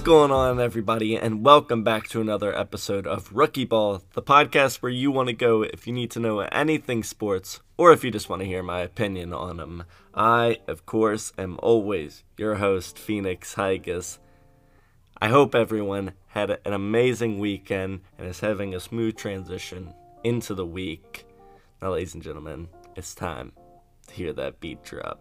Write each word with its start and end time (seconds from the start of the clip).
What's 0.00 0.08
going 0.08 0.30
on, 0.30 0.58
everybody, 0.58 1.14
and 1.14 1.44
welcome 1.44 1.84
back 1.84 2.08
to 2.08 2.22
another 2.22 2.58
episode 2.58 3.06
of 3.06 3.30
Rookie 3.34 3.66
Ball, 3.66 4.02
the 4.14 4.22
podcast 4.22 4.76
where 4.76 4.90
you 4.90 5.10
want 5.10 5.26
to 5.26 5.34
go 5.34 5.60
if 5.60 5.86
you 5.86 5.92
need 5.92 6.10
to 6.12 6.20
know 6.20 6.40
anything 6.40 7.02
sports 7.02 7.60
or 7.76 7.92
if 7.92 8.02
you 8.02 8.10
just 8.10 8.30
want 8.30 8.40
to 8.40 8.48
hear 8.48 8.62
my 8.62 8.80
opinion 8.80 9.34
on 9.34 9.58
them. 9.58 9.84
I, 10.14 10.60
of 10.66 10.86
course, 10.86 11.34
am 11.36 11.58
always 11.62 12.24
your 12.38 12.54
host, 12.54 12.98
Phoenix 12.98 13.56
Higas. 13.56 14.16
I 15.20 15.28
hope 15.28 15.54
everyone 15.54 16.12
had 16.28 16.58
an 16.64 16.72
amazing 16.72 17.38
weekend 17.38 18.00
and 18.16 18.26
is 18.26 18.40
having 18.40 18.74
a 18.74 18.80
smooth 18.80 19.18
transition 19.18 19.92
into 20.24 20.54
the 20.54 20.64
week. 20.64 21.26
Now, 21.82 21.92
ladies 21.92 22.14
and 22.14 22.22
gentlemen, 22.22 22.68
it's 22.96 23.14
time 23.14 23.52
to 24.06 24.14
hear 24.14 24.32
that 24.32 24.60
beat 24.60 24.82
drop. 24.82 25.20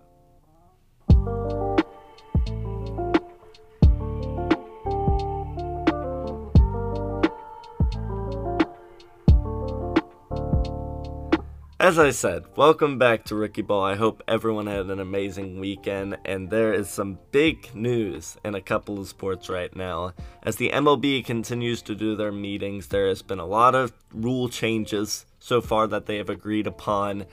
As 11.82 11.98
I 11.98 12.10
said, 12.10 12.44
welcome 12.58 12.98
back 12.98 13.24
to 13.26 13.36
Rookie 13.36 13.62
Ball. 13.62 13.82
I 13.82 13.96
hope 13.96 14.22
everyone 14.28 14.68
had 14.68 14.88
an 14.88 15.00
amazing 15.00 15.62
weekend, 15.62 16.18
and 16.26 16.50
there 16.50 16.74
is 16.74 16.90
some 16.90 17.18
big 17.32 17.74
news 17.74 18.36
in 18.44 18.54
a 18.54 18.62
couple 18.62 19.00
of 19.00 19.08
sports 19.08 19.48
right 19.48 19.74
now. 19.74 20.12
As 20.44 20.58
the 20.58 20.72
MLB 20.72 21.24
continues 21.24 21.82
to 21.84 21.96
do 21.96 22.18
their 22.18 22.34
meetings, 22.34 22.88
there 22.88 23.08
has 23.08 23.22
been 23.22 23.40
a 23.40 23.46
lot 23.46 23.76
of 23.76 23.94
rule 24.14 24.50
changes 24.50 25.26
so 25.40 25.62
far 25.62 25.88
that 25.88 26.06
they 26.06 26.18
have 26.18 26.30
agreed 26.30 26.68
upon, 26.68 27.26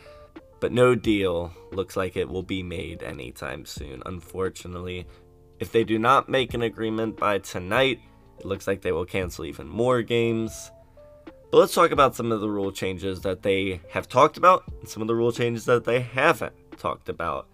but 0.60 0.70
no 0.70 0.94
deal 0.94 1.50
looks 1.72 1.96
like 1.96 2.16
it 2.16 2.28
will 2.28 2.44
be 2.44 2.62
made 2.62 3.02
anytime 3.02 3.66
soon, 3.66 4.00
unfortunately. 4.06 5.08
If 5.58 5.72
they 5.72 5.82
do 5.82 5.98
not 5.98 6.28
make 6.28 6.54
an 6.54 6.62
agreement 6.62 7.16
by 7.16 7.40
tonight, 7.40 7.98
it 8.38 8.46
looks 8.46 8.68
like 8.68 8.82
they 8.82 8.92
will 8.92 9.06
cancel 9.06 9.44
even 9.44 9.66
more 9.66 10.02
games. 10.02 10.70
But 11.50 11.58
let's 11.58 11.74
talk 11.74 11.92
about 11.92 12.16
some 12.16 12.32
of 12.32 12.40
the 12.40 12.50
rule 12.50 12.72
changes 12.72 13.20
that 13.20 13.42
they 13.42 13.80
have 13.90 14.08
talked 14.08 14.36
about 14.36 14.64
and 14.80 14.88
some 14.88 15.00
of 15.00 15.08
the 15.08 15.14
rule 15.14 15.32
changes 15.32 15.64
that 15.66 15.84
they 15.84 16.00
haven't 16.00 16.54
talked 16.76 17.08
about. 17.08 17.46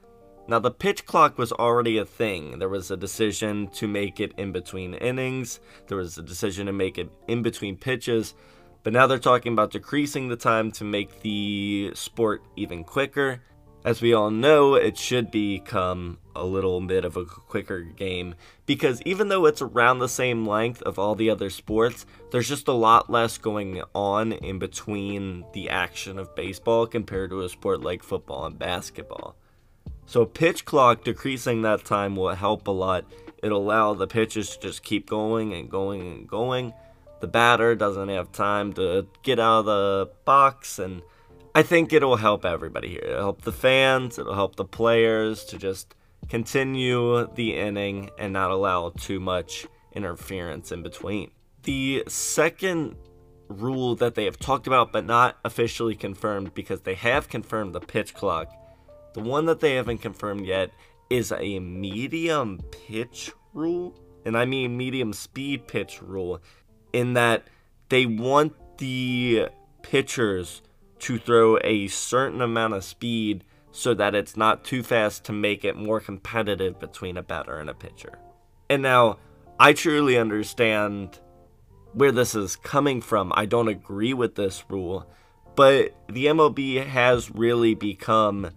Now, 0.49 0.59
the 0.59 0.71
pitch 0.71 1.07
clock 1.07 1.39
was 1.39 1.53
already 1.53 1.99
a 1.99 2.05
thing. 2.05 2.59
There 2.59 2.69
was 2.69 2.91
a 2.91 2.97
decision 2.97 3.69
to 3.69 3.87
make 3.87 4.19
it 4.19 4.33
in 4.39 4.51
between 4.51 4.95
innings, 4.95 5.61
there 5.87 5.99
was 5.99 6.19
a 6.19 6.23
decision 6.23 6.67
to 6.67 6.73
make 6.73 6.99
it 6.99 7.11
in 7.29 7.43
between 7.43 7.77
pitches, 7.77 8.35
but 8.83 8.93
now 8.93 9.07
they're 9.07 9.19
talking 9.19 9.53
about 9.53 9.71
decreasing 9.71 10.29
the 10.29 10.37
time 10.37 10.73
to 10.73 10.85
make 10.85 11.21
the 11.21 11.93
sport 11.95 12.43
even 12.57 12.83
quicker. 12.83 13.41
As 13.85 14.01
we 14.01 14.15
all 14.15 14.31
know, 14.31 14.75
it 14.75 14.97
should 14.97 15.33
become 15.33 16.19
a 16.37 16.45
little 16.45 16.81
bit 16.81 17.05
of 17.05 17.17
a 17.17 17.25
quicker 17.25 17.81
game 17.81 18.37
because 18.65 19.03
even 19.03 19.27
though 19.27 19.45
it's 19.47 19.61
around 19.61 19.99
the 19.99 20.09
same 20.09 20.47
length 20.47 20.81
of 20.83 21.01
all 21.01 21.17
the 21.17 21.29
other 21.29 21.51
sports, 21.51 22.07
there's 22.31 22.49
just 22.49 22.69
a 22.69 22.73
lot 22.73 23.11
less 23.11 23.39
going 23.39 23.83
on 23.93 24.33
in 24.33 24.61
between 24.61 25.45
the 25.53 25.69
action 25.69 26.17
of 26.17 26.35
baseball 26.37 26.87
compared 26.87 27.31
to 27.31 27.43
a 27.43 27.49
sport 27.49 27.83
like 27.83 28.05
football 28.05 28.47
and 28.47 28.57
basketball. 28.57 29.35
So, 30.07 30.27
pitch 30.27 30.65
clock 30.65 31.03
decreasing 31.03 31.63
that 31.63 31.85
time 31.85 32.15
will 32.15 32.35
help 32.37 32.69
a 32.69 32.73
lot. 32.73 33.05
It'll 33.43 33.63
allow 33.63 33.95
the 33.95 34.07
pitches 34.07 34.51
to 34.51 34.61
just 34.61 34.85
keep 34.85 35.09
going 35.09 35.55
and 35.55 35.69
going 35.69 36.03
and 36.03 36.29
going. 36.29 36.73
The 37.21 37.27
batter 37.27 37.75
doesn't 37.75 38.09
have 38.11 38.31
time 38.31 38.75
to 38.75 39.09
get 39.23 39.41
out 39.41 39.61
of 39.61 39.67
the 39.67 40.11
box 40.25 40.79
and 40.79 41.03
I 41.55 41.63
think 41.63 41.93
it'll 41.93 42.17
help 42.17 42.45
everybody 42.45 42.89
here. 42.89 43.03
It'll 43.05 43.21
help 43.21 43.43
the 43.43 43.53
fans, 43.53 44.19
it'll 44.19 44.35
help 44.35 44.57
the 44.57 44.65
players 44.65 45.45
to 45.47 45.59
just 45.59 45.95
continue 46.29 47.27
the 47.35 47.57
inning 47.57 48.11
and 48.19 48.33
not 48.33 48.51
allow 48.51 48.91
too 48.91 49.21
much 49.21 49.67
interference 49.93 50.73
in 50.73 50.83
between. 50.83 51.31
The 51.65 52.05
second 52.09 52.97
rule 53.49 53.95
that 53.97 54.15
they 54.15 54.25
have 54.25 54.39
talked 54.39 54.67
about 54.67 54.93
but 54.93 55.05
not 55.05 55.37
officially 55.45 55.95
confirmed 55.95 56.55
because 56.55 56.81
they 56.81 56.95
have 56.95 57.29
confirmed 57.29 57.75
the 57.75 57.81
pitch 57.81 58.15
clock. 58.15 58.51
The 59.13 59.21
one 59.21 59.45
that 59.47 59.61
they 59.61 59.75
haven't 59.75 59.99
confirmed 59.99 60.47
yet 60.47 60.71
is 61.11 61.33
a 61.33 61.59
medium 61.59 62.61
pitch 62.89 63.31
rule, 63.53 63.95
and 64.25 64.39
I 64.39 64.47
mean 64.47 64.79
medium 64.79 65.13
speed 65.13 65.69
pitch 65.69 66.01
rule, 66.01 66.41
in 66.95 67.13
that 67.13 67.49
they 67.91 68.07
want 68.07 68.55
the 68.79 69.49
pitchers 69.83 70.63
to 71.03 71.19
throw 71.19 71.59
a 71.65 71.89
certain 71.89 72.41
amount 72.41 72.75
of 72.75 72.85
speed 72.85 73.45
so 73.73 73.95
that 73.95 74.15
it's 74.15 74.37
not 74.37 74.65
too 74.65 74.83
fast 74.83 75.25
to 75.25 75.33
make 75.33 75.65
it 75.65 75.77
more 75.77 76.01
competitive 76.01 76.79
between 76.79 77.17
a 77.17 77.23
batter 77.23 77.59
and 77.59 77.69
a 77.69 77.75
pitcher. 77.75 78.19
And 78.71 78.83
now, 78.83 79.19
I 79.59 79.73
truly 79.73 80.17
understand 80.17 81.19
where 81.93 82.13
this 82.13 82.35
is 82.35 82.57
coming 82.57 83.01
from. 83.01 83.33
I 83.35 83.47
don't 83.47 83.69
agree 83.69 84.15
with 84.15 84.35
this 84.35 84.65
rule, 84.69 85.07
but 85.57 85.95
the 86.09 86.27
MLB 86.27 86.87
has 86.87 87.31
really 87.31 87.75
become 87.75 88.51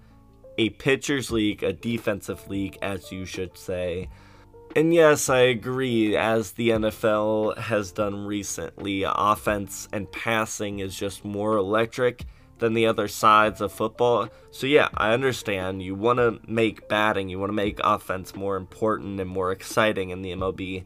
a 0.58 0.70
pitcher's 0.70 1.32
league, 1.32 1.64
a 1.64 1.74
defensive 1.74 2.48
league, 2.48 2.78
as 2.82 3.12
you 3.12 3.26
should 3.26 3.58
say. 3.58 4.10
And 4.76 4.94
yes, 4.94 5.30
I 5.30 5.40
agree, 5.40 6.16
as 6.18 6.52
the 6.52 6.70
NFL 6.70 7.58
has 7.58 7.92
done 7.92 8.26
recently, 8.26 9.04
offense 9.08 9.88
and 9.92 10.12
passing 10.12 10.80
is 10.80 10.96
just 10.96 11.24
more 11.24 11.56
electric 11.56 12.26
than 12.60 12.74
the 12.74 12.86
other 12.86 13.08
sides 13.08 13.62
of 13.62 13.72
football. 13.72 14.30
So 14.52 14.68
yeah, 14.68 14.90
I 14.96 15.14
understand 15.14 15.84
you 15.84 15.96
want 15.96 16.20
to 16.20 16.40
make 16.48 16.88
batting, 16.88 17.30
you 17.30 17.40
want 17.40 17.50
to 17.50 17.54
make 17.54 17.80
offense 17.84 18.36
more 18.36 18.56
important 18.56 19.20
and 19.20 19.30
more 19.30 19.52
exciting 19.52 20.10
in 20.10 20.22
the 20.22 20.32
MLB, 20.32 20.84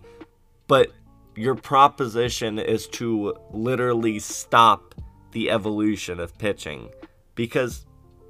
but 0.67 0.91
your 1.35 1.55
proposition 1.55 2.59
is 2.59 2.87
to 2.87 3.35
literally 3.51 4.19
stop 4.19 4.95
the 5.31 5.51
evolution 5.51 6.19
of 6.19 6.37
pitching 6.37 6.89
because 7.35 7.85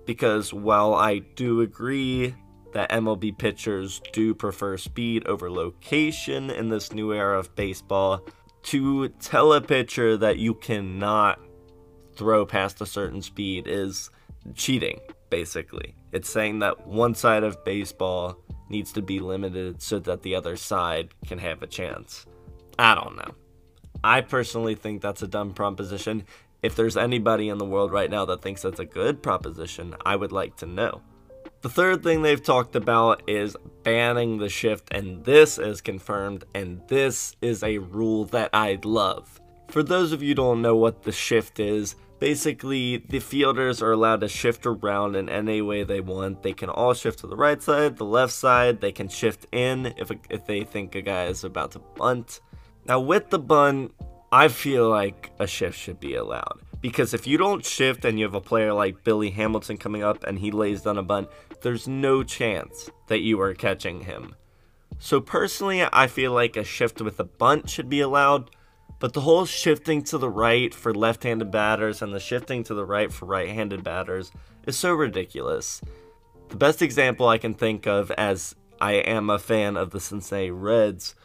because 0.06 0.54
while 0.54 0.94
I 0.94 1.20
do 1.20 1.62
agree 1.62 2.36
that 2.74 2.92
MLB 2.92 3.38
pitchers 3.38 4.02
do 4.12 4.34
prefer 4.34 4.78
speed 4.78 5.26
over 5.28 5.50
location 5.52 6.50
in 6.50 6.70
this 6.70 6.94
new 6.94 7.14
era 7.14 7.40
of 7.40 7.56
baseball, 7.56 8.26
to 8.64 9.10
tell 9.10 9.54
a 9.54 9.62
pitcher 9.62 10.18
that 10.18 10.38
you 10.38 10.54
cannot 10.54 11.40
throw 12.20 12.46
past 12.46 12.82
a 12.82 12.86
certain 12.86 13.22
speed 13.22 13.66
is 13.66 14.10
cheating, 14.54 15.00
basically. 15.30 15.96
It's 16.12 16.30
saying 16.30 16.60
that 16.60 16.86
one 16.86 17.16
side 17.16 17.44
of 17.44 17.64
baseball 17.64 18.38
needs 18.68 18.92
to 18.92 19.02
be 19.02 19.22
limited 19.22 19.82
so 19.82 20.00
that 20.00 20.22
the 20.22 20.36
other 20.36 20.58
side 20.58 21.14
can 21.26 21.40
have 21.40 21.64
a 21.64 21.68
chance. 21.68 22.26
I 22.78 22.94
don't 22.94 23.16
know. 23.16 23.34
I 24.04 24.20
personally 24.20 24.76
think 24.76 25.02
that's 25.02 25.22
a 25.22 25.28
dumb 25.30 25.54
proposition. 25.54 26.26
If 26.62 26.76
there's 26.76 26.98
anybody 26.98 27.48
in 27.48 27.58
the 27.58 27.64
world 27.64 27.94
right 27.94 28.12
now 28.12 28.26
that 28.26 28.42
thinks 28.42 28.64
that's 28.64 28.82
a 28.82 28.86
good 28.86 29.24
proposition, 29.24 29.96
I 30.06 30.18
would 30.18 30.34
like 30.34 30.58
to 30.58 30.66
know. 30.66 31.02
The 31.62 31.70
third 31.70 32.04
thing 32.04 32.22
they've 32.22 32.44
talked 32.44 32.76
about 32.76 33.24
is 33.30 33.56
banning 33.84 34.40
the 34.40 34.50
shift, 34.50 34.90
and 34.92 35.24
this 35.24 35.58
is 35.58 35.80
confirmed, 35.80 36.44
and 36.54 36.82
this 36.90 37.38
is 37.42 37.64
a 37.64 37.78
rule 37.78 38.26
that 38.26 38.50
I 38.54 38.78
love. 38.84 39.40
For 39.70 39.84
those 39.84 40.12
of 40.12 40.22
you 40.22 40.30
who 40.30 40.36
don't 40.36 40.62
know 40.62 40.76
what 40.76 41.04
the 41.04 41.12
shift 41.12 41.60
is, 41.60 41.96
Basically, 42.20 42.98
the 42.98 43.20
fielders 43.20 43.82
are 43.82 43.94
allowed 43.94 44.20
to 44.20 44.28
shift 44.28 44.66
around 44.66 45.16
in 45.16 45.30
any 45.30 45.62
way 45.62 45.84
they 45.84 46.02
want. 46.02 46.44
They 46.44 46.52
can 46.52 46.70
all 46.70 46.94
shift 46.94 47.20
to 47.20 47.28
the 47.28 47.38
right 47.38 47.62
side, 47.62 47.96
the 47.96 48.04
left 48.04 48.34
side. 48.34 48.82
They 48.82 48.92
can 48.92 49.08
shift 49.08 49.48
in 49.54 49.94
if, 49.98 50.12
if 50.30 50.46
they 50.46 50.66
think 50.66 50.96
a 50.96 51.02
guy 51.02 51.26
is 51.26 51.46
about 51.46 51.72
to 51.72 51.80
bunt. 51.80 52.42
Now, 52.86 53.00
with 53.00 53.30
the 53.30 53.40
bunt, 53.40 53.94
I 54.34 54.50
feel 54.50 54.90
like 54.90 55.32
a 55.40 55.48
shift 55.48 55.78
should 55.78 56.02
be 56.02 56.16
allowed. 56.16 56.60
Because 56.82 57.14
if 57.14 57.26
you 57.26 57.38
don't 57.38 57.66
shift 57.66 58.04
and 58.04 58.20
you 58.20 58.26
have 58.26 58.36
a 58.36 58.42
player 58.42 58.74
like 58.74 59.04
Billy 59.06 59.30
Hamilton 59.30 59.78
coming 59.78 60.04
up 60.04 60.26
and 60.26 60.40
he 60.40 60.52
lays 60.52 60.82
down 60.82 60.98
a 60.98 61.04
bunt, 61.04 61.30
there's 61.62 61.88
no 61.88 62.24
chance 62.24 62.90
that 63.08 63.20
you 63.20 63.40
are 63.40 63.54
catching 63.54 64.02
him. 64.02 64.36
So 64.98 65.22
personally, 65.22 65.84
I 65.94 66.08
feel 66.08 66.34
like 66.34 66.58
a 66.58 66.66
shift 66.66 67.02
with 67.02 67.18
a 67.20 67.26
bunt 67.26 67.70
should 67.70 67.90
be 67.90 68.02
allowed, 68.02 68.52
but 69.00 69.14
the 69.14 69.22
whole 69.22 69.46
shifting 69.46 70.04
to 70.04 70.18
the 70.18 70.30
right 70.30 70.74
for 70.74 70.94
left 70.94 71.24
handed 71.24 71.52
batters 71.52 72.02
and 72.02 72.14
the 72.14 72.20
shifting 72.20 72.64
to 72.66 72.74
the 72.74 72.86
right 72.86 73.12
for 73.12 73.26
right 73.26 73.50
handed 73.50 73.84
batters 73.84 74.32
is 74.68 74.78
so 74.78 74.94
ridiculous. 74.94 75.82
The 76.50 76.58
best 76.58 76.82
example 76.82 77.28
I 77.28 77.38
can 77.38 77.54
think 77.54 77.88
of, 77.88 78.12
as 78.12 78.56
I 78.82 78.94
am 78.94 79.30
a 79.30 79.40
fan 79.40 79.78
of 79.78 79.92
the 79.92 80.00
Cincinnati 80.00 80.52
Reds, 80.52 81.16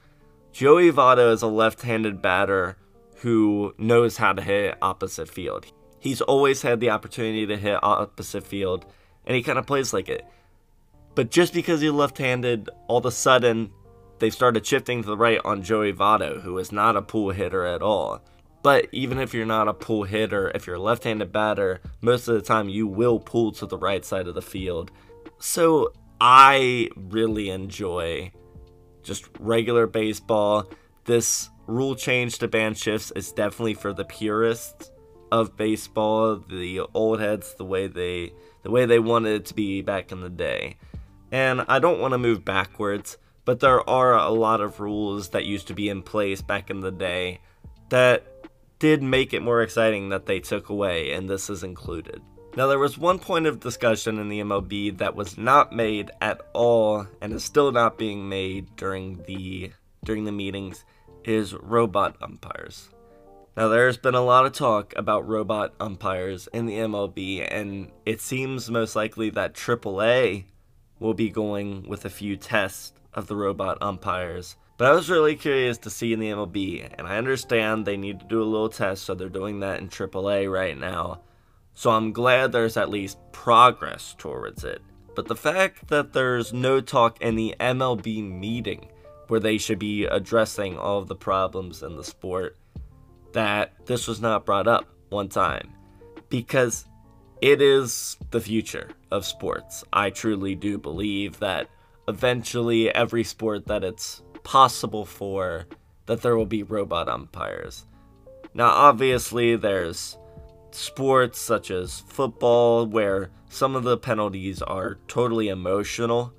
Joey 0.53 0.93
Votto 0.93 1.33
is 1.33 1.43
a 1.43 1.49
left 1.49 1.83
handed 1.83 2.23
batter 2.23 2.77
who 3.17 3.75
knows 3.79 4.19
how 4.19 4.33
to 4.33 4.43
hit 4.43 4.77
opposite 4.83 5.29
field. 5.29 5.67
He's 5.99 6.21
always 6.21 6.63
had 6.63 6.81
the 6.81 6.91
opportunity 6.91 7.47
to 7.47 7.57
hit 7.57 7.83
opposite 7.83 8.47
field, 8.47 8.85
and 9.27 9.35
he 9.35 9.43
kind 9.43 9.59
of 9.59 9.67
plays 9.67 9.93
like 9.93 10.09
it. 10.09 10.27
But 11.15 11.31
just 11.31 11.55
because 11.55 11.81
he's 11.81 11.91
left 11.91 12.19
handed, 12.19 12.69
all 12.87 12.99
of 12.99 13.07
a 13.07 13.11
sudden, 13.11 13.73
they 14.19 14.31
started 14.31 14.67
shifting 14.67 15.03
to 15.03 15.09
the 15.09 15.17
right 15.17 15.41
on 15.45 15.63
Joey 15.63 15.93
Votto, 15.93 16.41
who 16.43 16.59
is 16.59 16.73
not 16.73 16.97
a 16.97 17.03
pull 17.03 17.31
hitter 17.31 17.65
at 17.65 17.83
all. 17.83 18.23
But 18.63 18.89
even 18.93 19.19
if 19.19 19.35
you're 19.35 19.45
not 19.45 19.69
a 19.69 19.75
pull 19.75 20.05
hitter, 20.05 20.51
if 20.55 20.67
you're 20.67 20.77
a 20.77 20.81
left 20.81 21.05
handed 21.05 21.33
batter, 21.33 21.81
most 22.01 22.29
of 22.29 22.35
the 22.35 22.41
time 22.41 22.69
you 22.69 22.87
will 22.87 23.19
pull 23.19 23.53
to 23.53 23.67
the 23.67 23.77
right 23.77 24.05
side 24.05 24.27
of 24.27 24.35
the 24.35 24.43
field. 24.43 24.91
So 25.39 25.93
I 26.21 26.89
really 26.97 27.51
enjoy 27.51 28.33
just 29.03 29.29
regular 29.39 29.87
baseball. 29.87 30.71
This 31.05 31.51
rule 31.67 31.95
change 31.95 32.39
to 32.39 32.49
ban 32.49 32.75
shifts 32.75 33.13
is 33.15 33.33
definitely 33.33 33.75
for 33.75 33.93
the 33.93 34.05
purists 34.05 34.91
of 35.31 35.57
baseball, 35.57 36.37
the 36.37 36.81
old 36.95 37.21
heads, 37.21 37.55
the 37.57 37.65
way 37.65 37.87
they 37.87 38.33
the 38.63 38.71
way 38.71 38.87
they 38.87 38.99
wanted 38.99 39.35
it 39.35 39.45
to 39.47 39.55
be 39.55 39.83
back 39.83 40.11
in 40.11 40.21
the 40.23 40.31
day. 40.31 40.77
And 41.31 41.67
I 41.69 41.79
don't 41.81 42.01
want 42.01 42.13
to 42.13 42.19
move 42.19 42.45
backwards, 42.45 43.19
but 43.45 43.61
there 43.61 43.89
are 43.89 44.15
a 44.15 44.31
lot 44.31 44.61
of 44.61 44.81
rules 44.81 45.31
that 45.31 45.45
used 45.45 45.67
to 45.69 45.75
be 45.75 45.89
in 45.89 46.03
place 46.03 46.43
back 46.43 46.71
in 46.71 46.81
the 46.81 46.91
day 46.91 47.41
that 47.91 48.27
did 48.79 49.03
make 49.03 49.33
it 49.33 49.43
more 49.43 49.63
exciting 49.63 50.09
that 50.09 50.27
they 50.27 50.41
took 50.41 50.69
away, 50.69 51.13
and 51.13 51.29
this 51.29 51.49
is 51.49 51.63
included. 51.63 52.21
Now, 52.57 52.69
there 52.69 52.79
was 52.79 52.97
one 52.97 53.19
point 53.19 53.47
of 53.47 53.61
discussion 53.61 54.19
in 54.19 54.29
the 54.29 54.41
MLB 54.41 54.99
that 54.99 55.17
was 55.17 55.37
not 55.37 55.73
made 55.73 56.11
at 56.21 56.41
all, 56.53 57.07
and 57.21 57.33
is 57.33 57.45
still 57.45 57.73
not 57.73 57.99
being 57.99 58.29
made 58.29 58.77
during 58.77 59.23
the 59.27 59.73
during 60.05 60.25
the 60.25 60.33
meetings, 60.33 60.85
is 61.25 61.55
robot 61.55 62.17
umpires. 62.21 62.91
Now, 63.57 63.69
there's 63.69 63.97
been 63.97 64.15
a 64.15 64.21
lot 64.21 64.47
of 64.47 64.53
talk 64.53 64.93
about 64.97 65.27
robot 65.27 65.75
umpires 65.81 66.49
in 66.53 66.67
the 66.67 66.75
MLB, 66.75 67.47
and 67.51 67.91
it 68.05 68.21
seems 68.21 68.71
most 68.71 68.95
likely 68.95 69.31
that 69.31 69.55
AAA 69.55 70.45
will 71.01 71.15
be 71.15 71.31
going 71.31 71.89
with 71.89 72.05
a 72.05 72.11
few 72.11 72.37
tests 72.37 72.93
of 73.15 73.27
the 73.27 73.37
robot 73.37 73.79
umpires. 73.81 74.57
But 74.77 74.89
I 74.89 74.93
was 74.93 75.09
really 75.09 75.37
curious 75.37 75.79
to 75.79 75.91
see 75.91 76.13
in 76.13 76.19
the 76.19 76.31
MLB, 76.31 76.93
and 76.99 77.07
I 77.07 77.17
understand 77.17 77.85
they 77.85 77.97
need 77.97 78.21
to 78.21 78.27
do 78.27 78.43
a 78.43 78.45
little 78.45 78.69
test, 78.69 79.05
so 79.05 79.15
they're 79.15 79.29
doing 79.29 79.61
that 79.61 79.79
in 79.79 79.89
AAA 79.89 80.51
right 80.53 80.77
now. 80.77 81.21
So 81.75 81.91
I'm 81.91 82.13
glad 82.13 82.51
there's 82.51 82.77
at 82.77 82.91
least 82.91 83.19
progress 83.33 84.15
towards 84.19 84.65
it. 84.65 84.83
But 85.15 85.29
the 85.29 85.37
fact 85.37 85.89
that 85.89 86.13
there's 86.13 86.53
no 86.53 86.81
talk 86.81 87.21
in 87.21 87.37
the 87.37 87.55
MLB 87.61 88.23
meeting 88.23 88.89
where 89.29 89.41
they 89.41 89.59
should 89.59 89.79
be 89.79 90.05
addressing 90.05 90.77
all 90.77 90.99
of 90.99 91.09
the 91.09 91.15
problems 91.15 91.83
in 91.83 91.97
the 91.97 92.05
sport, 92.05 92.57
that 93.33 93.73
this 93.87 94.07
was 94.07 94.21
not 94.21 94.45
brought 94.45 94.69
up 94.69 94.87
one 95.11 95.29
time. 95.29 95.73
Because 96.29 96.87
it 97.41 97.63
is 97.63 98.17
the 98.31 98.41
future 98.41 98.91
of 99.11 99.25
sports. 99.25 99.85
I 99.93 100.11
truly 100.11 100.55
do 100.55 100.79
believe 100.79 101.39
that 101.41 101.69
eventually 102.09 102.95
every 102.95 103.25
sport 103.25 103.67
that 103.67 103.85
it's 103.85 104.23
possible 104.43 105.05
for 105.05 105.67
that 106.07 106.23
there 106.23 106.37
will 106.37 106.47
be 106.47 106.63
robot 106.63 107.09
umpires. 107.09 107.87
Now 108.53 108.69
obviously 108.69 109.57
there's 109.57 110.19
sports 110.71 111.41
such 111.41 111.71
as 111.71 112.01
football 112.01 112.87
where 112.87 113.31
some 113.49 113.77
of 113.77 113.85
the 113.85 113.97
penalties 113.97 114.61
are 114.61 114.99
totally 115.09 115.49
emotional 115.49 116.33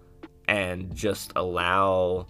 and 0.47 0.93
just 0.95 1.31
allow 1.35 2.27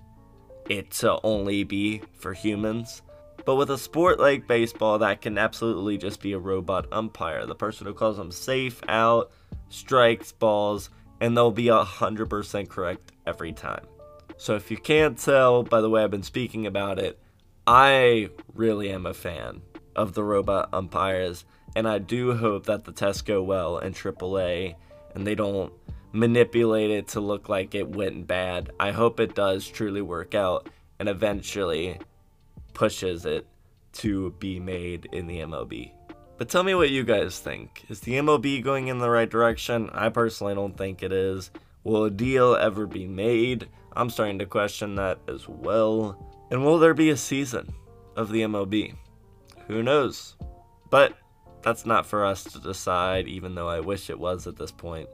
it 0.69 0.91
to 0.91 1.19
only 1.23 1.63
be 1.63 2.01
for 2.13 2.33
humans. 2.33 3.01
But 3.45 3.55
with 3.55 3.69
a 3.69 3.77
sport 3.77 4.19
like 4.19 4.47
baseball, 4.47 4.99
that 4.99 5.21
can 5.21 5.38
absolutely 5.38 5.97
just 5.97 6.21
be 6.21 6.33
a 6.33 6.39
robot 6.39 6.88
umpire. 6.91 7.45
The 7.45 7.53
person 7.53 7.85
who 7.85 7.93
calls 7.93 8.17
them 8.17 8.31
safe, 8.31 8.81
out, 8.88 9.31
strikes, 9.69 10.31
balls, 10.31 10.89
and 11.19 11.35
they'll 11.35 11.51
be 11.51 11.65
100% 11.65 12.69
correct 12.69 13.12
every 13.25 13.53
time. 13.53 13.85
So 14.38 14.56
if 14.56 14.69
you 14.69 14.77
can't 14.77 15.17
tell 15.17 15.63
by 15.63 15.81
the 15.81 15.89
way 15.89 16.03
I've 16.03 16.12
been 16.12 16.23
speaking 16.23 16.65
about 16.65 17.00
it, 17.00 17.19
I 17.65 18.29
really 18.53 18.91
am 18.91 19.06
a 19.06 19.13
fan 19.13 19.62
of 19.95 20.13
the 20.13 20.23
robot 20.23 20.69
umpires, 20.73 21.45
and 21.75 21.88
I 21.88 22.00
do 22.00 22.35
hope 22.35 22.65
that 22.65 22.83
the 22.83 22.91
tests 22.91 23.21
go 23.21 23.41
well 23.41 23.79
in 23.79 23.94
AAA 23.94 24.75
and 25.13 25.25
they 25.25 25.35
don't 25.35 25.73
manipulate 26.12 26.91
it 26.91 27.07
to 27.09 27.19
look 27.19 27.50
like 27.50 27.75
it 27.75 27.89
went 27.89 28.27
bad. 28.27 28.71
I 28.79 28.91
hope 28.91 29.19
it 29.19 29.35
does 29.35 29.67
truly 29.67 30.01
work 30.01 30.35
out 30.35 30.69
and 31.00 31.09
eventually 31.09 32.00
pushes 32.73 33.25
it 33.25 33.47
to 33.94 34.31
be 34.39 34.59
made 34.59 35.07
in 35.12 35.27
the 35.27 35.39
MLB. 35.39 35.91
But 36.37 36.49
tell 36.49 36.63
me 36.63 36.75
what 36.75 36.89
you 36.89 37.03
guys 37.03 37.39
think. 37.39 37.85
Is 37.89 38.01
the 38.01 38.13
MLB 38.13 38.61
going 38.63 38.87
in 38.87 38.99
the 38.99 39.09
right 39.09 39.29
direction? 39.29 39.89
I 39.93 40.09
personally 40.09 40.53
don't 40.53 40.77
think 40.77 41.01
it 41.01 41.13
is. 41.13 41.49
Will 41.83 42.05
a 42.05 42.11
deal 42.11 42.55
ever 42.55 42.85
be 42.85 43.07
made? 43.07 43.69
I'm 43.95 44.09
starting 44.09 44.39
to 44.39 44.45
question 44.45 44.95
that 44.95 45.19
as 45.29 45.47
well. 45.47 46.17
And 46.51 46.65
will 46.65 46.77
there 46.77 46.93
be 46.93 47.09
a 47.09 47.17
season 47.17 47.73
of 48.17 48.31
the 48.31 48.41
MLB? 48.41 48.95
Who 49.67 49.81
knows? 49.81 50.35
But 50.89 51.17
that's 51.61 51.85
not 51.85 52.05
for 52.05 52.25
us 52.25 52.43
to 52.43 52.59
decide, 52.59 53.27
even 53.27 53.55
though 53.55 53.69
I 53.69 53.79
wish 53.79 54.09
it 54.09 54.19
was 54.19 54.45
at 54.45 54.57
this 54.57 54.71
point. 54.71 55.09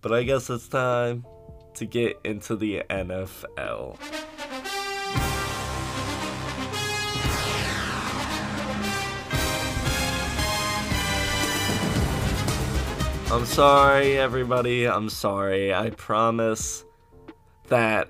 But 0.00 0.12
I 0.12 0.22
guess 0.22 0.48
it's 0.48 0.68
time 0.68 1.24
to 1.74 1.84
get 1.84 2.18
into 2.24 2.56
the 2.56 2.82
NFL. 2.88 3.98
I'm 13.32 13.46
sorry, 13.46 14.18
everybody. 14.18 14.86
I'm 14.86 15.08
sorry. 15.08 15.72
I 15.72 15.88
promise 15.88 16.84
that 17.68 18.08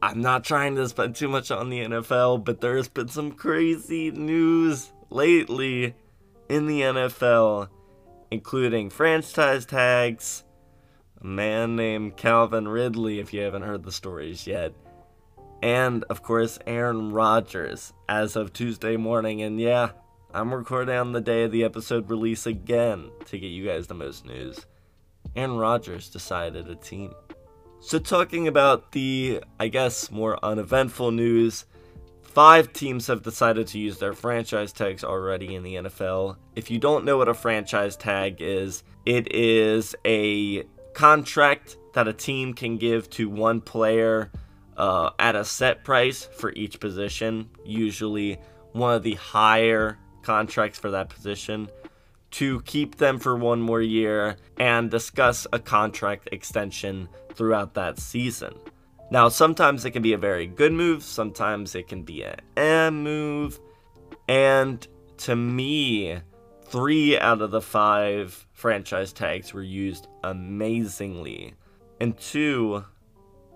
I'm 0.00 0.20
not 0.20 0.44
trying 0.44 0.76
to 0.76 0.88
spend 0.88 1.16
too 1.16 1.26
much 1.26 1.50
on 1.50 1.70
the 1.70 1.80
NFL, 1.80 2.44
but 2.44 2.60
there's 2.60 2.86
been 2.86 3.08
some 3.08 3.32
crazy 3.32 4.12
news 4.12 4.92
lately 5.10 5.96
in 6.48 6.68
the 6.68 6.82
NFL, 6.82 7.68
including 8.30 8.90
franchise 8.90 9.66
tags, 9.66 10.44
a 11.20 11.26
man 11.26 11.74
named 11.74 12.16
Calvin 12.16 12.68
Ridley, 12.68 13.18
if 13.18 13.34
you 13.34 13.40
haven't 13.40 13.62
heard 13.62 13.82
the 13.82 13.90
stories 13.90 14.46
yet, 14.46 14.72
and 15.64 16.04
of 16.04 16.22
course, 16.22 16.60
Aaron 16.64 17.10
Rodgers 17.10 17.92
as 18.08 18.36
of 18.36 18.52
Tuesday 18.52 18.96
morning. 18.96 19.42
And 19.42 19.60
yeah, 19.60 19.90
I'm 20.32 20.54
recording 20.54 20.94
on 20.94 21.10
the 21.10 21.20
day 21.20 21.42
of 21.42 21.50
the 21.50 21.64
episode 21.64 22.08
release 22.08 22.46
again 22.46 23.10
to 23.24 23.36
get 23.36 23.48
you 23.48 23.66
guys 23.66 23.88
the 23.88 23.94
most 23.94 24.24
news. 24.24 24.64
Aaron 25.34 25.56
Rodgers 25.56 26.08
decided 26.08 26.68
a 26.68 26.76
team. 26.76 27.12
So, 27.80 27.98
talking 27.98 28.46
about 28.46 28.92
the, 28.92 29.42
I 29.58 29.66
guess, 29.66 30.08
more 30.08 30.38
uneventful 30.44 31.10
news, 31.10 31.64
five 32.22 32.72
teams 32.72 33.08
have 33.08 33.24
decided 33.24 33.66
to 33.68 33.80
use 33.80 33.98
their 33.98 34.12
franchise 34.12 34.72
tags 34.72 35.02
already 35.02 35.56
in 35.56 35.64
the 35.64 35.74
NFL. 35.74 36.36
If 36.54 36.70
you 36.70 36.78
don't 36.78 37.04
know 37.04 37.16
what 37.16 37.28
a 37.28 37.34
franchise 37.34 37.96
tag 37.96 38.36
is, 38.38 38.84
it 39.04 39.34
is 39.34 39.96
a 40.04 40.62
contract 40.92 41.76
that 41.94 42.06
a 42.06 42.12
team 42.12 42.54
can 42.54 42.76
give 42.76 43.10
to 43.10 43.28
one 43.28 43.60
player 43.60 44.30
uh, 44.76 45.10
at 45.18 45.34
a 45.34 45.44
set 45.44 45.82
price 45.82 46.24
for 46.24 46.52
each 46.52 46.78
position, 46.78 47.50
usually 47.64 48.38
one 48.72 48.94
of 48.94 49.02
the 49.02 49.14
higher 49.14 49.98
contracts 50.30 50.78
for 50.78 50.92
that 50.92 51.08
position 51.08 51.68
to 52.30 52.60
keep 52.60 52.98
them 52.98 53.18
for 53.18 53.36
one 53.36 53.60
more 53.60 53.82
year 53.82 54.36
and 54.60 54.88
discuss 54.88 55.44
a 55.52 55.58
contract 55.58 56.28
extension 56.30 57.08
throughout 57.34 57.74
that 57.74 57.98
season. 57.98 58.54
Now, 59.10 59.28
sometimes 59.28 59.84
it 59.84 59.90
can 59.90 60.02
be 60.02 60.12
a 60.12 60.18
very 60.18 60.46
good 60.46 60.72
move, 60.72 61.02
sometimes 61.02 61.74
it 61.74 61.88
can 61.88 62.04
be 62.04 62.22
a 62.22 62.36
eh 62.56 62.90
move, 62.90 63.58
and 64.28 64.86
to 65.16 65.34
me, 65.34 66.20
three 66.66 67.18
out 67.18 67.42
of 67.42 67.50
the 67.50 67.60
five 67.60 68.46
franchise 68.52 69.12
tags 69.12 69.52
were 69.52 69.64
used 69.64 70.06
amazingly, 70.22 71.54
and 72.00 72.16
two 72.16 72.84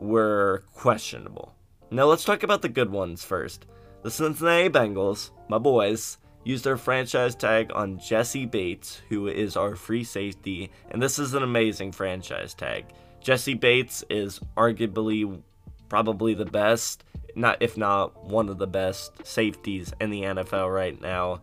were 0.01 0.65
questionable. 0.75 1.55
Now, 1.93 2.07
let's 2.07 2.25
talk 2.25 2.43
about 2.43 2.63
the 2.63 2.69
good 2.69 2.91
ones 2.91 3.23
first. 3.23 3.67
The 4.03 4.11
Cincinnati 4.11 4.69
Bengals, 4.69 5.31
my 5.49 5.59
boys, 5.59 6.19
used 6.45 6.65
their 6.65 6.77
franchise 6.77 7.35
tag 7.35 7.73
on 7.75 7.99
Jessie 7.99 8.47
Bates, 8.47 9.01
who 9.09 9.27
is 9.27 9.57
our 9.57 9.75
free 9.75 10.05
safety, 10.05 10.71
and 10.91 11.03
this 11.03 11.19
is 11.19 11.35
an 11.35 11.43
amazing 11.43 11.93
franchise 11.93 12.55
tag. 12.55 12.85
Jessie 13.21 13.55
Bates 13.55 14.05
is 14.11 14.39
arguably 14.57 15.41
probably 15.89 16.35
the 16.35 16.45
best, 16.45 17.05
not 17.35 17.57
if 17.61 17.77
not 17.77 18.25
one 18.25 18.49
of 18.49 18.59
the 18.59 18.67
best 18.67 19.27
safeties 19.27 19.93
in 20.01 20.11
the 20.11 20.23
NFL 20.23 20.73
right 20.73 21.01
now. 21.01 21.41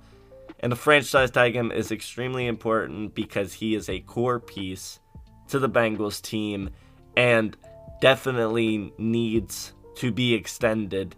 And 0.59 0.71
the 0.71 0.75
franchise 0.75 1.31
tag 1.31 1.55
him 1.55 1.71
is 1.71 1.91
extremely 1.91 2.45
important 2.45 3.15
because 3.15 3.53
he 3.53 3.73
is 3.73 3.89
a 3.89 3.99
core 4.01 4.39
piece 4.39 4.99
to 5.47 5.57
the 5.57 5.69
Bengals 5.69 6.21
team 6.21 6.69
and 7.17 7.57
definitely 7.99 8.93
needs 8.97 9.73
to 9.95 10.11
be 10.11 10.33
extended, 10.33 11.15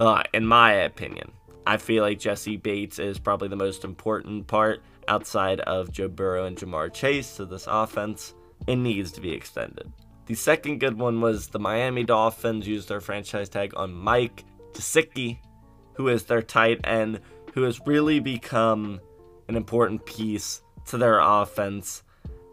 uh, 0.00 0.22
in 0.32 0.46
my 0.46 0.72
opinion. 0.72 1.32
I 1.66 1.78
feel 1.78 2.04
like 2.04 2.20
Jessie 2.20 2.56
Bates 2.56 3.00
is 3.00 3.18
probably 3.18 3.48
the 3.48 3.56
most 3.56 3.84
important 3.84 4.46
part 4.46 4.82
outside 5.08 5.60
of 5.60 5.90
Joe 5.90 6.08
Burrow 6.08 6.44
and 6.44 6.56
Ja'Marr 6.56 6.92
Chase 6.92 7.36
to 7.36 7.44
this 7.44 7.66
offense. 7.68 8.34
It 8.66 8.76
needs 8.76 9.10
to 9.12 9.20
be 9.20 9.32
extended. 9.32 9.92
The 10.26 10.34
second 10.34 10.78
good 10.78 10.98
one 10.98 11.20
was 11.20 11.48
the 11.48 11.58
Miami 11.58 12.04
Dolphins 12.04 12.66
used 12.66 12.88
their 12.88 13.00
franchise 13.00 13.48
tag 13.48 13.72
on 13.76 13.92
Mike 13.92 14.44
Gesicki, 14.72 15.38
who 15.94 16.08
is 16.08 16.24
their 16.24 16.42
tight 16.42 16.80
end, 16.84 17.20
who 17.54 17.62
has 17.62 17.80
really 17.86 18.20
become 18.20 19.00
an 19.48 19.56
important 19.56 20.04
piece 20.06 20.62
to 20.86 20.98
their 20.98 21.18
offense. 21.18 22.02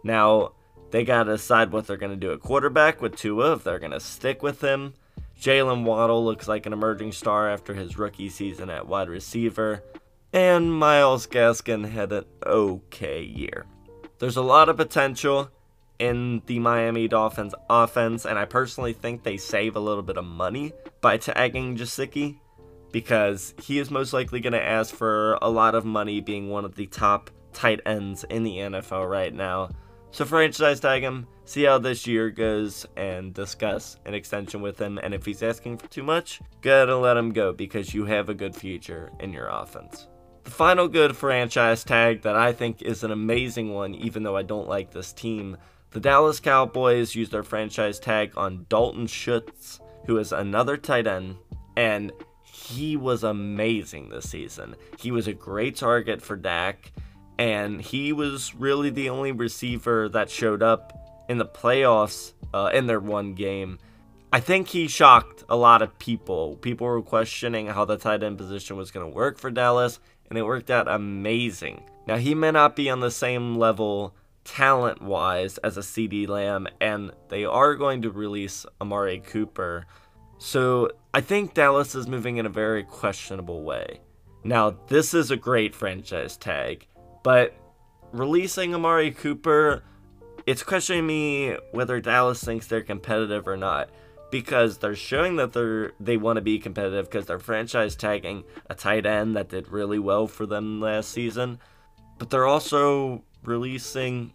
Now, 0.03 0.53
they 0.91 1.03
got 1.03 1.23
to 1.23 1.33
decide 1.33 1.71
what 1.71 1.87
they're 1.87 1.97
going 1.97 2.11
to 2.11 2.15
do 2.15 2.33
at 2.33 2.39
quarterback 2.39 3.01
with 3.01 3.15
Tua, 3.15 3.53
if 3.53 3.63
they're 3.63 3.79
going 3.79 3.91
to 3.91 3.99
stick 3.99 4.43
with 4.43 4.61
him. 4.61 4.93
Jaylen 5.39 5.83
Waddle 5.83 6.23
looks 6.23 6.47
like 6.47 6.65
an 6.65 6.73
emerging 6.73 7.11
star 7.11 7.49
after 7.49 7.73
his 7.73 7.97
rookie 7.97 8.29
season 8.29 8.69
at 8.69 8.87
wide 8.87 9.09
receiver. 9.09 9.83
And 10.31 10.73
Myles 10.73 11.27
Gaskin 11.27 11.89
had 11.89 12.11
an 12.11 12.25
okay 12.45 13.21
year. 13.21 13.65
There's 14.19 14.37
a 14.37 14.41
lot 14.41 14.69
of 14.69 14.77
potential 14.77 15.49
in 15.99 16.41
the 16.47 16.59
Miami 16.59 17.07
Dolphins 17.07 17.53
offense, 17.69 18.25
and 18.25 18.39
I 18.39 18.45
personally 18.45 18.93
think 18.93 19.23
they 19.23 19.37
save 19.37 19.75
a 19.75 19.79
little 19.79 20.03
bit 20.03 20.17
of 20.17 20.25
money 20.25 20.73
by 21.01 21.17
tagging 21.17 21.77
Gesicki 21.77 22.39
because 22.91 23.53
he 23.61 23.79
is 23.79 23.91
most 23.91 24.13
likely 24.13 24.39
going 24.39 24.53
to 24.53 24.63
ask 24.63 24.93
for 24.93 25.37
a 25.41 25.49
lot 25.49 25.75
of 25.75 25.85
money 25.85 26.21
being 26.21 26.49
one 26.49 26.65
of 26.65 26.75
the 26.75 26.87
top 26.87 27.29
tight 27.53 27.81
ends 27.85 28.23
in 28.25 28.43
the 28.43 28.57
NFL 28.57 29.09
right 29.09 29.33
now. 29.33 29.69
So 30.13 30.25
franchise 30.25 30.79
tag 30.79 31.01
him, 31.01 31.25
see 31.43 31.63
how 31.63 31.79
this 31.79 32.05
year 32.05 32.29
goes, 32.29 32.85
and 32.95 33.33
discuss 33.33 33.97
an 34.05 34.13
extension 34.13 34.61
with 34.61 34.79
him. 34.79 34.99
And 35.01 35.11
if 35.11 35.25
he's 35.25 35.41
asking 35.41 35.79
for 35.79 35.87
too 35.87 36.03
much, 36.03 36.39
gotta 36.61 36.95
let 36.95 37.17
him 37.17 37.31
go 37.31 37.51
because 37.51 37.95
you 37.95 38.05
have 38.05 38.29
a 38.29 38.35
good 38.35 38.55
future 38.55 39.09
in 39.19 39.33
your 39.33 39.47
offense. 39.47 40.07
The 40.43 40.51
final 40.51 40.87
good 40.87 41.17
franchise 41.17 41.83
tag 41.83 42.21
that 42.21 42.35
I 42.35 42.53
think 42.53 42.83
is 42.83 43.03
an 43.03 43.09
amazing 43.09 43.73
one, 43.73 43.95
even 43.95 44.21
though 44.21 44.37
I 44.37 44.43
don't 44.43 44.69
like 44.69 44.91
this 44.91 45.13
team, 45.13 45.57
the 45.89 45.99
Dallas 45.99 46.39
Cowboys 46.39 47.15
used 47.15 47.31
their 47.31 47.41
franchise 47.41 47.99
tag 47.99 48.33
on 48.37 48.67
Dalton 48.69 49.07
Schultz, 49.07 49.79
who 50.05 50.19
is 50.19 50.31
another 50.31 50.77
tight 50.77 51.07
end, 51.07 51.37
and 51.75 52.11
he 52.43 52.97
was 52.97 53.23
amazing 53.23 54.09
this 54.09 54.29
season. 54.29 54.75
He 54.99 55.09
was 55.09 55.27
a 55.27 55.33
great 55.33 55.75
target 55.75 56.21
for 56.21 56.35
Dak, 56.35 56.91
and 57.37 57.81
he 57.81 58.13
was 58.13 58.55
really 58.55 58.89
the 58.89 59.09
only 59.09 59.31
receiver 59.31 60.09
that 60.09 60.29
showed 60.29 60.61
up 60.61 61.25
in 61.29 61.37
the 61.37 61.45
playoffs 61.45 62.33
uh, 62.53 62.69
in 62.73 62.87
their 62.87 62.99
one 62.99 63.33
game. 63.33 63.79
I 64.31 64.39
think 64.39 64.67
he 64.67 64.87
shocked 64.87 65.43
a 65.47 65.55
lot 65.55 65.81
of 65.81 65.97
people. 65.99 66.57
People 66.57 66.87
were 66.87 67.01
questioning 67.01 67.67
how 67.67 67.85
the 67.85 67.97
tight 67.97 68.23
end 68.23 68.37
position 68.37 68.77
was 68.77 68.91
going 68.91 69.05
to 69.05 69.15
work 69.15 69.37
for 69.37 69.51
Dallas, 69.51 69.99
and 70.29 70.37
it 70.37 70.43
worked 70.43 70.71
out 70.71 70.87
amazing. 70.87 71.83
Now, 72.07 72.17
he 72.17 72.33
may 72.33 72.51
not 72.51 72.75
be 72.75 72.89
on 72.89 72.99
the 72.99 73.11
same 73.11 73.57
level 73.57 74.15
talent 74.43 75.01
wise 75.01 75.57
as 75.59 75.77
a 75.77 75.81
CeeDee 75.81 76.27
Lamb, 76.27 76.67
and 76.81 77.11
they 77.29 77.45
are 77.45 77.75
going 77.75 78.01
to 78.01 78.11
release 78.11 78.65
Amari 78.81 79.19
Cooper. 79.19 79.85
So 80.37 80.91
I 81.13 81.21
think 81.21 81.53
Dallas 81.53 81.95
is 81.95 82.07
moving 82.07 82.37
in 82.37 82.45
a 82.45 82.49
very 82.49 82.83
questionable 82.83 83.63
way. 83.63 84.01
Now, 84.43 84.75
this 84.87 85.13
is 85.13 85.31
a 85.31 85.37
great 85.37 85.73
franchise 85.73 86.35
tag, 86.35 86.87
but 87.23 87.55
releasing 88.11 88.75
Amari 88.75 89.11
Cooper, 89.11 89.83
it's 90.45 90.63
questioning 90.63 91.07
me 91.07 91.57
whether 91.71 91.99
Dallas 91.99 92.43
thinks 92.43 92.67
they're 92.67 92.81
competitive 92.81 93.47
or 93.47 93.57
not. 93.57 93.89
Because 94.31 94.79
they're 94.79 94.95
showing 94.95 95.35
that 95.35 95.53
they're 95.53 95.91
they 95.99 96.17
want 96.17 96.37
to 96.37 96.41
be 96.41 96.57
competitive 96.57 97.05
because 97.05 97.27
they're 97.27 97.37
franchise 97.37 97.95
tagging 97.95 98.43
a 98.67 98.73
tight 98.73 99.05
end 99.05 99.35
that 99.35 99.49
did 99.49 99.67
really 99.67 99.99
well 99.99 100.25
for 100.25 100.47
them 100.47 100.81
last 100.81 101.11
season. 101.11 101.59
But 102.17 102.31
they're 102.31 102.47
also 102.47 103.23
releasing, 103.43 104.33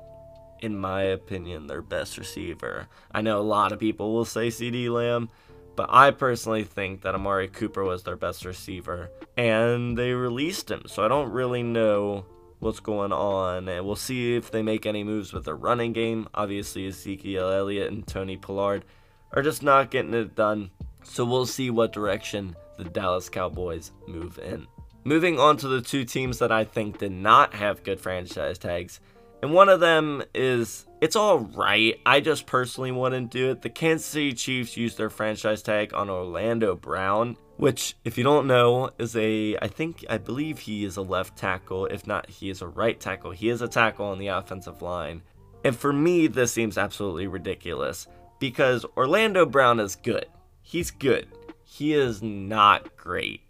in 0.61 0.79
my 0.79 1.03
opinion, 1.03 1.67
their 1.67 1.83
best 1.83 2.17
receiver. 2.17 2.87
I 3.11 3.23
know 3.23 3.41
a 3.41 3.43
lot 3.43 3.73
of 3.73 3.81
people 3.81 4.13
will 4.15 4.25
say 4.25 4.49
CeeDee 4.49 4.89
Lamb, 4.89 5.31
but 5.75 5.89
I 5.91 6.13
personally 6.13 6.63
think 6.63 7.03
that 7.03 7.17
Amari 7.17 7.49
Cooper 7.49 7.83
was 7.83 8.05
their 8.05 8.17
best 8.17 8.45
receiver. 8.45 9.11
And 9.37 9.99
they 9.99 10.13
released 10.13 10.71
him, 10.71 10.83
so 10.87 11.05
I 11.05 11.09
don't 11.09 11.33
really 11.33 11.65
know 11.65 12.25
what's 12.61 12.81
going 12.81 13.13
on. 13.13 13.69
And 13.69 13.87
we'll 13.87 13.97
see 13.97 14.37
if 14.37 14.51
they 14.51 14.63
make 14.63 14.87
any 14.87 15.05
moves 15.05 15.33
with 15.33 15.45
their 15.45 15.57
running 15.57 15.93
game. 15.93 16.29
Obviously, 16.35 16.87
Ezekiel 16.87 17.51
Elliott 17.51 17.93
and 17.93 18.07
Tony 18.07 18.37
Pollard 18.37 18.85
are 19.33 19.43
just 19.43 19.63
not 19.63 19.91
getting 19.91 20.15
it 20.15 20.35
done. 20.35 20.71
So 21.03 21.25
we'll 21.25 21.47
see 21.47 21.71
what 21.71 21.93
direction 21.93 22.57
the 22.77 22.85
Dallas 22.85 23.29
Cowboys 23.29 23.93
move 24.07 24.39
in. 24.39 24.67
Moving 25.05 25.39
on 25.39 25.57
to 25.59 25.69
the 25.69 25.81
two 25.81 26.05
teams 26.05 26.39
that 26.39 26.53
I 26.53 26.65
think 26.65 26.99
did 26.99 27.13
not 27.13 27.55
have 27.55 27.85
good 27.85 28.01
franchise 28.01 28.59
tags. 28.59 29.01
And 29.41 29.53
one 29.53 29.69
of 29.69 29.81
them 29.81 30.23
is, 30.35 30.85
it's 31.01 31.17
alright. 31.17 32.01
I 32.05 32.21
just 32.21 32.45
personally 32.47 32.91
wouldn't 32.91 33.31
do 33.31 33.51
it. 33.51 33.63
The 33.63 33.71
Kansas 33.71 34.07
City 34.07 34.33
Chiefs 34.33 34.77
used 34.77 34.99
their 34.99 35.11
franchise 35.11 35.63
tag 35.63 35.95
on 35.95 36.11
Orlando 36.11 36.75
Brown, 36.75 37.37
which, 37.59 37.97
if 38.05 38.17
you 38.17 38.25
don't 38.25 38.47
know, 38.47 38.91
is 38.99 39.15
a, 39.15 39.57
I 39.61 39.69
think, 39.69 40.05
I 40.09 40.17
believe 40.17 40.61
he 40.61 40.85
is 40.85 40.97
a 40.97 41.03
left 41.03 41.37
tackle. 41.37 41.87
If 41.87 42.07
not, 42.07 42.31
he 42.31 42.49
is 42.49 42.63
a 42.63 42.67
right 42.67 42.99
tackle. 42.99 43.33
He 43.33 43.51
is 43.51 43.61
a 43.61 43.69
tackle 43.69 44.07
on 44.07 44.19
the 44.19 44.29
offensive 44.29 44.81
line. 44.81 45.23
And 45.65 45.77
for 45.77 45.93
me, 45.93 46.29
this 46.29 46.53
seems 46.53 46.79
absolutely 46.79 47.27
ridiculous 47.27 48.07
because 48.39 48.87
Orlando 48.97 49.45
Brown 49.45 49.81
is 49.81 49.97
good. 49.97 50.27
He's 50.63 50.91
good. 50.91 51.29
He 51.65 51.93
is 51.93 52.23
not 52.23 52.97
great. 52.97 53.43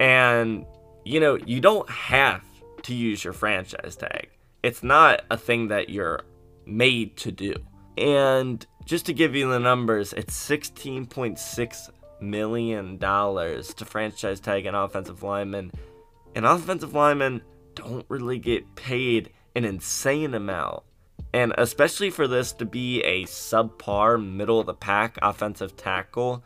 And 0.00 0.64
you 1.04 1.20
know, 1.20 1.36
you 1.46 1.60
don't 1.60 1.88
have 1.90 2.44
to 2.82 2.94
use 2.94 3.24
your 3.24 3.32
franchise 3.32 3.96
tag. 3.96 4.28
It's 4.62 4.82
not 4.82 5.22
a 5.30 5.36
thing 5.36 5.68
that 5.68 5.88
you're 5.88 6.22
made 6.66 7.16
to 7.18 7.32
do. 7.32 7.54
And 7.98 8.64
just 8.84 9.06
to 9.06 9.12
give 9.12 9.34
you 9.34 9.50
the 9.50 9.58
numbers, 9.58 10.12
it's 10.12 10.36
$16.6 10.48 11.90
million 12.22 12.96
dollars 12.98 13.74
to 13.74 13.84
franchise 13.84 14.40
tag 14.40 14.66
an 14.66 14.74
offensive 14.74 15.22
lineman. 15.22 15.72
And 16.34 16.46
offensive 16.46 16.94
linemen 16.94 17.42
don't 17.74 18.06
really 18.08 18.38
get 18.38 18.74
paid 18.74 19.30
an 19.54 19.64
insane 19.64 20.34
amount. 20.34 20.82
And 21.34 21.54
especially 21.56 22.10
for 22.10 22.28
this 22.28 22.52
to 22.52 22.64
be 22.64 23.02
a 23.02 23.24
subpar, 23.24 24.22
middle 24.22 24.60
of 24.60 24.66
the 24.66 24.74
pack 24.74 25.18
offensive 25.22 25.76
tackle, 25.76 26.44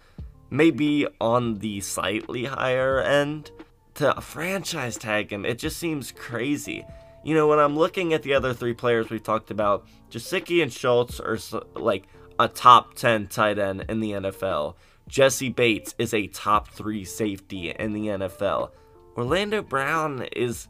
maybe 0.51 1.07
on 1.21 1.57
the 1.57 1.81
slightly 1.81 2.45
higher 2.45 3.01
end 3.01 3.51
to 3.95 4.21
franchise 4.21 4.97
tag 4.97 5.33
him. 5.33 5.45
It 5.45 5.59
just 5.59 5.79
seems 5.79 6.13
crazy. 6.13 6.85
You 7.25 7.35
know, 7.35 7.49
when 7.49 7.59
I'm 7.59 7.77
looking 7.77 8.13
at 8.13 8.23
the 8.23 8.35
other 8.35 8.55
three 8.55 8.75
players 8.75 9.11
we've 9.11 9.23
talked 9.23 9.51
about, 9.51 9.87
Gesicki 10.11 10.63
and 10.63 10.73
Schultz 10.73 11.19
are 11.19 11.39
like 11.75 12.05
a 12.39 12.47
top 12.47 12.95
10 12.95 13.27
tight 13.27 13.59
end 13.59 13.85
in 13.89 14.01
the 14.01 14.13
NFL. 14.13 14.75
Jessie 15.09 15.51
Bates 15.51 15.95
is 15.99 16.13
a 16.13 16.27
top 16.29 16.69
3 16.69 17.05
safety 17.05 17.71
in 17.71 17.93
the 17.93 18.09
NFL. 18.09 18.71
Orlando 19.17 19.63
Brown 19.63 20.27
is 20.35 20.69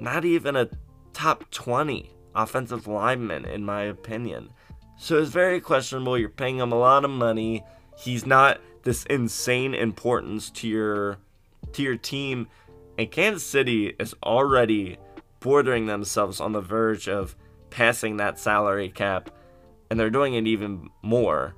not 0.00 0.24
even 0.24 0.56
a 0.56 0.68
top 1.12 1.50
20 1.50 2.10
offensive 2.34 2.86
lineman, 2.86 3.44
in 3.44 3.64
my 3.64 3.82
opinion. 3.82 4.50
So 4.96 5.18
it's 5.18 5.30
very 5.30 5.60
questionable. 5.60 6.18
You're 6.18 6.28
paying 6.28 6.58
him 6.58 6.72
a 6.72 6.78
lot 6.78 7.04
of 7.04 7.10
money. 7.10 7.64
He's 7.96 8.26
not 8.26 8.60
this 8.82 9.04
insane 9.06 9.74
importance 9.74 10.50
to 10.50 10.68
your 10.68 11.18
to 11.72 11.82
your 11.82 11.96
team, 11.96 12.48
and 12.96 13.10
Kansas 13.10 13.44
City 13.44 13.94
is 13.98 14.14
already 14.22 14.96
bordering 15.40 15.86
themselves 15.86 16.40
on 16.40 16.52
the 16.52 16.60
verge 16.60 17.08
of 17.08 17.36
passing 17.70 18.16
that 18.16 18.38
salary 18.38 18.88
cap, 18.88 19.30
and 19.90 20.00
they're 20.00 20.08
doing 20.08 20.34
it 20.34 20.46
even 20.46 20.88
more 21.02 21.54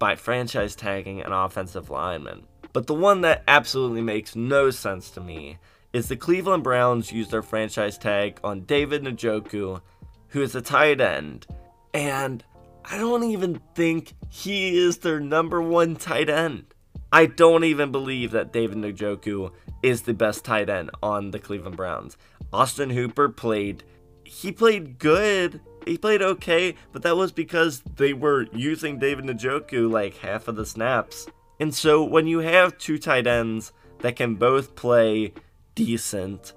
by 0.00 0.16
franchise 0.16 0.74
tagging 0.74 1.20
an 1.20 1.30
offensive 1.30 1.90
lineman. 1.90 2.42
But 2.72 2.88
the 2.88 2.94
one 2.94 3.20
that 3.20 3.44
absolutely 3.46 4.02
makes 4.02 4.34
no 4.34 4.70
sense 4.70 5.10
to 5.10 5.20
me 5.20 5.58
is 5.92 6.08
the 6.08 6.16
Cleveland 6.16 6.64
Browns 6.64 7.12
use 7.12 7.28
their 7.28 7.42
franchise 7.42 7.98
tag 7.98 8.40
on 8.42 8.62
David 8.62 9.04
Njoku, 9.04 9.80
who 10.28 10.42
is 10.42 10.54
a 10.54 10.62
tight 10.62 11.00
end, 11.00 11.46
and 11.92 12.44
I 12.84 12.96
don't 12.96 13.24
even 13.24 13.60
think 13.74 14.14
he 14.28 14.78
is 14.78 14.98
their 14.98 15.20
number 15.20 15.60
one 15.60 15.96
tight 15.96 16.30
end. 16.30 16.66
I 17.12 17.26
don't 17.26 17.64
even 17.64 17.92
believe 17.92 18.30
that 18.30 18.52
David 18.52 18.78
Njoku 18.78 19.52
is 19.82 20.02
the 20.02 20.14
best 20.14 20.44
tight 20.44 20.70
end 20.70 20.90
on 21.02 21.32
the 21.32 21.38
Cleveland 21.38 21.76
Browns. 21.76 22.16
Austin 22.52 22.90
Hooper 22.90 23.28
played, 23.28 23.82
he 24.24 24.52
played 24.52 24.98
good. 24.98 25.60
He 25.86 25.96
played 25.96 26.22
okay, 26.22 26.74
but 26.92 27.02
that 27.02 27.16
was 27.16 27.32
because 27.32 27.82
they 27.96 28.12
were 28.12 28.46
using 28.52 28.98
David 28.98 29.24
Njoku 29.24 29.90
like 29.90 30.18
half 30.18 30.48
of 30.48 30.56
the 30.56 30.66
snaps. 30.66 31.26
And 31.58 31.74
so 31.74 32.02
when 32.02 32.26
you 32.26 32.38
have 32.38 32.78
two 32.78 32.98
tight 32.98 33.26
ends 33.26 33.72
that 33.98 34.16
can 34.16 34.36
both 34.36 34.74
play 34.74 35.32
decent, 35.74 36.52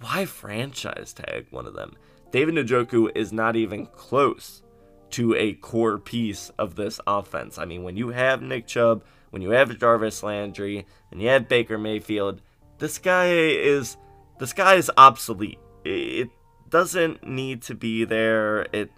why 0.00 0.26
franchise 0.26 1.12
tag 1.12 1.46
one 1.50 1.66
of 1.66 1.74
them? 1.74 1.96
David 2.30 2.54
Njoku 2.54 3.10
is 3.14 3.32
not 3.32 3.56
even 3.56 3.86
close 3.86 4.62
to 5.10 5.34
a 5.36 5.54
core 5.54 5.98
piece 5.98 6.50
of 6.58 6.74
this 6.74 7.00
offense. 7.06 7.58
I 7.58 7.64
mean, 7.64 7.84
when 7.84 7.96
you 7.96 8.08
have 8.08 8.42
Nick 8.42 8.66
Chubb, 8.66 9.04
when 9.30 9.42
you 9.42 9.50
have 9.50 9.78
Jarvis 9.78 10.22
Landry 10.22 10.86
and 11.10 11.22
you 11.22 11.28
have 11.28 11.48
Baker 11.48 11.78
Mayfield, 11.78 12.40
this 12.78 12.98
guy 12.98 13.30
is 13.30 13.96
this 14.38 14.52
guy 14.52 14.74
is 14.74 14.90
obsolete. 14.96 15.58
It 15.84 16.30
doesn't 16.74 17.24
need 17.24 17.62
to 17.62 17.72
be 17.72 18.04
there. 18.04 18.66
It 18.72 18.90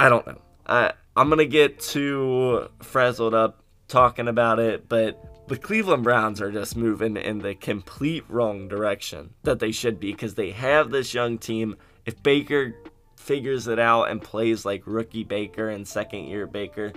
I 0.00 0.08
don't 0.08 0.26
know. 0.26 0.40
I 0.66 0.94
I'm 1.14 1.28
gonna 1.28 1.44
get 1.44 1.78
too 1.78 2.66
frazzled 2.80 3.34
up 3.34 3.62
talking 3.88 4.26
about 4.26 4.58
it, 4.58 4.88
but 4.88 5.46
the 5.46 5.58
Cleveland 5.58 6.02
Browns 6.02 6.40
are 6.40 6.50
just 6.50 6.78
moving 6.78 7.18
in 7.18 7.40
the 7.40 7.54
complete 7.54 8.24
wrong 8.30 8.68
direction 8.68 9.34
that 9.42 9.58
they 9.58 9.70
should 9.70 10.00
be 10.00 10.12
because 10.12 10.34
they 10.34 10.52
have 10.52 10.90
this 10.90 11.12
young 11.12 11.36
team. 11.36 11.76
If 12.06 12.22
Baker 12.22 12.74
figures 13.16 13.66
it 13.66 13.78
out 13.78 14.04
and 14.04 14.22
plays 14.22 14.64
like 14.64 14.82
rookie 14.86 15.24
Baker 15.24 15.68
and 15.68 15.86
second 15.86 16.24
year 16.24 16.46
Baker, 16.46 16.90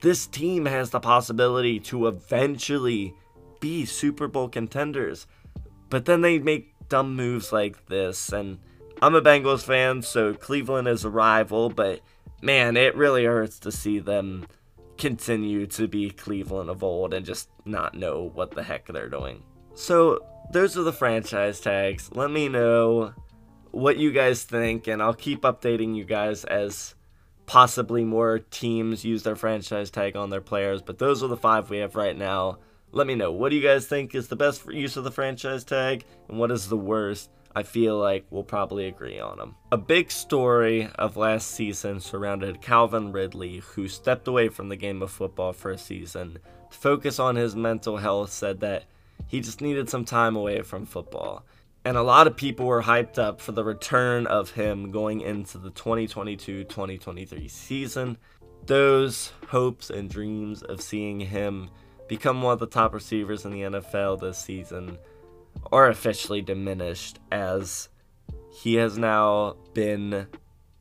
this 0.00 0.26
team 0.26 0.64
has 0.64 0.88
the 0.88 1.00
possibility 1.00 1.78
to 1.80 2.06
eventually 2.06 3.14
be 3.60 3.84
Super 3.84 4.28
Bowl 4.28 4.48
contenders. 4.48 5.26
But 5.90 6.06
then 6.06 6.22
they 6.22 6.38
make 6.38 6.72
dumb 6.88 7.14
moves 7.14 7.52
like 7.52 7.84
this. 7.84 8.32
And 8.32 8.60
I'm 9.00 9.14
a 9.14 9.22
Bengals 9.22 9.62
fan, 9.62 10.02
so 10.02 10.34
Cleveland 10.34 10.88
is 10.88 11.04
a 11.04 11.10
rival, 11.10 11.70
but 11.70 12.00
man, 12.42 12.76
it 12.76 12.96
really 12.96 13.24
hurts 13.24 13.60
to 13.60 13.70
see 13.70 14.00
them 14.00 14.46
continue 14.96 15.66
to 15.68 15.86
be 15.86 16.10
Cleveland 16.10 16.68
of 16.68 16.82
old 16.82 17.14
and 17.14 17.24
just 17.24 17.48
not 17.64 17.94
know 17.94 18.30
what 18.34 18.50
the 18.50 18.62
heck 18.62 18.86
they're 18.88 19.08
doing. 19.08 19.44
So, 19.74 20.24
those 20.50 20.76
are 20.76 20.82
the 20.82 20.92
franchise 20.92 21.60
tags. 21.60 22.10
Let 22.12 22.30
me 22.30 22.48
know 22.48 23.14
what 23.70 23.98
you 23.98 24.10
guys 24.10 24.42
think, 24.42 24.88
and 24.88 25.00
I'll 25.00 25.14
keep 25.14 25.42
updating 25.42 25.94
you 25.94 26.04
guys 26.04 26.44
as 26.44 26.96
possibly 27.46 28.04
more 28.04 28.40
teams 28.40 29.04
use 29.04 29.22
their 29.22 29.36
franchise 29.36 29.90
tag 29.90 30.16
on 30.16 30.30
their 30.30 30.40
players. 30.40 30.82
But 30.82 30.98
those 30.98 31.22
are 31.22 31.28
the 31.28 31.36
five 31.36 31.70
we 31.70 31.78
have 31.78 31.94
right 31.94 32.16
now. 32.16 32.58
Let 32.90 33.06
me 33.06 33.14
know. 33.14 33.30
What 33.30 33.50
do 33.50 33.56
you 33.56 33.62
guys 33.62 33.86
think 33.86 34.14
is 34.14 34.28
the 34.28 34.36
best 34.36 34.66
use 34.66 34.96
of 34.96 35.04
the 35.04 35.12
franchise 35.12 35.62
tag, 35.62 36.04
and 36.28 36.38
what 36.38 36.50
is 36.50 36.68
the 36.68 36.76
worst? 36.76 37.30
I 37.54 37.62
feel 37.62 37.98
like 37.98 38.26
we'll 38.30 38.44
probably 38.44 38.86
agree 38.86 39.18
on 39.18 39.38
them. 39.38 39.56
A 39.72 39.78
big 39.78 40.10
story 40.10 40.88
of 40.96 41.16
last 41.16 41.50
season 41.50 42.00
surrounded 42.00 42.60
Calvin 42.60 43.12
Ridley, 43.12 43.58
who 43.58 43.88
stepped 43.88 44.28
away 44.28 44.48
from 44.48 44.68
the 44.68 44.76
game 44.76 45.02
of 45.02 45.10
football 45.10 45.52
for 45.52 45.70
a 45.70 45.78
season 45.78 46.38
to 46.70 46.78
focus 46.78 47.18
on 47.18 47.36
his 47.36 47.56
mental 47.56 47.96
health, 47.96 48.30
said 48.30 48.60
that 48.60 48.84
he 49.26 49.40
just 49.40 49.60
needed 49.60 49.88
some 49.88 50.04
time 50.04 50.36
away 50.36 50.62
from 50.62 50.86
football. 50.86 51.44
And 51.84 51.96
a 51.96 52.02
lot 52.02 52.26
of 52.26 52.36
people 52.36 52.66
were 52.66 52.82
hyped 52.82 53.18
up 53.18 53.40
for 53.40 53.52
the 53.52 53.64
return 53.64 54.26
of 54.26 54.50
him 54.50 54.90
going 54.90 55.20
into 55.20 55.58
the 55.58 55.70
2022 55.70 56.64
2023 56.64 57.48
season. 57.48 58.18
Those 58.66 59.32
hopes 59.48 59.88
and 59.88 60.10
dreams 60.10 60.62
of 60.62 60.82
seeing 60.82 61.20
him 61.20 61.70
become 62.08 62.42
one 62.42 62.52
of 62.52 62.58
the 62.58 62.66
top 62.66 62.92
receivers 62.92 63.44
in 63.44 63.52
the 63.52 63.62
NFL 63.62 64.20
this 64.20 64.38
season 64.38 64.98
officially 65.72 66.42
diminished 66.42 67.18
as 67.30 67.88
he 68.52 68.74
has 68.74 68.98
now 68.98 69.56
been 69.74 70.26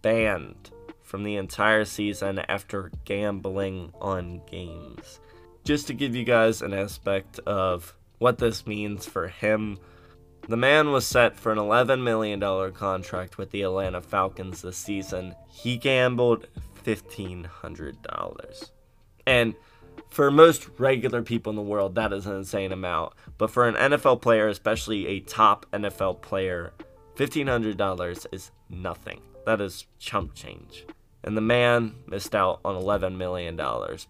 banned 0.01 0.71
from 1.01 1.23
the 1.23 1.35
entire 1.35 1.85
season 1.85 2.39
after 2.39 2.91
gambling 3.05 3.93
on 4.01 4.41
games. 4.49 5.19
Just 5.63 5.87
to 5.87 5.93
give 5.93 6.15
you 6.15 6.23
guys 6.23 6.61
an 6.61 6.73
aspect 6.73 7.39
of 7.39 7.95
what 8.19 8.37
this 8.37 8.65
means 8.65 9.05
for 9.05 9.27
him, 9.27 9.77
the 10.47 10.57
man 10.57 10.91
was 10.91 11.05
set 11.05 11.37
for 11.37 11.51
an 11.51 11.57
$11 11.57 12.03
million 12.03 12.39
contract 12.73 13.37
with 13.37 13.51
the 13.51 13.63
Atlanta 13.63 14.01
Falcons 14.01 14.61
this 14.61 14.77
season. 14.77 15.35
He 15.47 15.77
gambled 15.77 16.47
$1,500. 16.85 18.71
And 19.25 19.55
for 20.09 20.31
most 20.31 20.67
regular 20.77 21.21
people 21.21 21.49
in 21.49 21.55
the 21.55 21.61
world, 21.61 21.95
that 21.95 22.13
is 22.13 22.25
an 22.25 22.35
insane 22.35 22.71
amount. 22.71 23.13
But 23.37 23.51
for 23.51 23.67
an 23.67 23.75
NFL 23.75 24.21
player, 24.21 24.47
especially 24.47 25.07
a 25.07 25.19
top 25.19 25.65
NFL 25.71 26.21
player, 26.21 26.73
$1,500 27.15 28.25
is 28.31 28.51
nothing. 28.69 29.21
That 29.45 29.61
is 29.61 29.85
chump 29.99 30.33
change. 30.33 30.85
And 31.23 31.35
the 31.35 31.41
man 31.41 31.95
missed 32.07 32.35
out 32.35 32.59
on 32.63 32.75
$11 32.75 33.17
million 33.17 33.55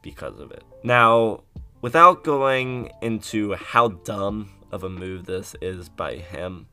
because 0.02 0.40
of 0.40 0.52
it. 0.52 0.64
Now, 0.84 1.44
without 1.82 2.24
going 2.24 2.92
into 3.02 3.56
how 3.56 3.90
dumb 3.90 4.50
of 4.72 4.84
a 4.84 4.90
move 4.90 5.26
this 5.26 5.56
is 5.62 5.90
by 5.90 6.16
him, 6.16 6.68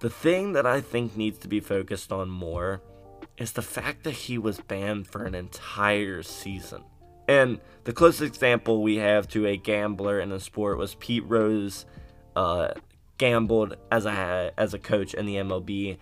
the 0.00 0.10
thing 0.10 0.52
that 0.52 0.66
I 0.66 0.80
think 0.80 1.16
needs 1.16 1.38
to 1.38 1.48
be 1.48 1.60
focused 1.60 2.12
on 2.12 2.28
more 2.28 2.82
is 3.36 3.52
the 3.52 3.62
fact 3.62 4.04
that 4.04 4.12
he 4.12 4.38
was 4.38 4.60
banned 4.60 5.06
for 5.06 5.24
an 5.24 5.34
entire 5.34 6.22
season. 6.22 6.84
And 7.28 7.60
the 7.84 7.92
closest 7.92 8.22
example 8.34 8.82
we 8.82 8.96
have 8.96 9.28
to 9.28 9.46
a 9.46 9.56
gambler 9.56 10.20
in 10.20 10.32
a 10.32 10.40
sport 10.40 10.78
was 10.78 10.94
Pete 10.96 11.24
Rose. 11.26 11.86
Uh, 12.36 12.74
gambled 13.18 13.76
as 13.90 14.06
a 14.06 14.52
as 14.56 14.74
a 14.74 14.78
coach 14.78 15.14
in 15.14 15.26
the 15.26 15.36
MLB, 15.36 15.98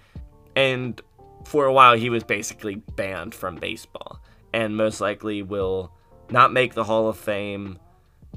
and 0.57 1.01
for 1.45 1.67
a 1.67 1.73
while 1.73 1.97
he 1.97 2.11
was 2.11 2.25
basically 2.25 2.77
banned 2.77 3.35
from 3.35 3.57
baseball, 3.57 4.21
and 4.53 4.77
most 4.77 5.01
likely 5.01 5.43
will 5.43 5.93
not 6.31 6.53
make 6.53 6.75
the 6.75 6.85
Hall 6.85 7.09
of 7.09 7.17
Fame 7.17 7.79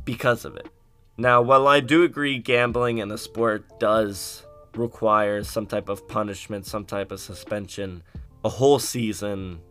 because 0.04 0.45
of 0.45 0.56
it. 0.58 0.67
Now, 1.17 1.41
while 1.41 1.67
I 1.67 1.80
do 1.80 2.04
agree 2.04 2.39
gambling 2.39 2.98
in 2.98 3.12
a 3.12 3.17
sport 3.17 3.80
does 3.80 4.45
require 4.76 5.43
some 5.43 5.65
type 5.65 5.88
of 5.88 6.08
punishment, 6.08 6.65
some 6.65 6.86
type 6.86 7.12
of 7.12 7.21
suspension, 7.21 8.04
a 8.43 8.50
whole 8.50 8.80
season 8.80 9.62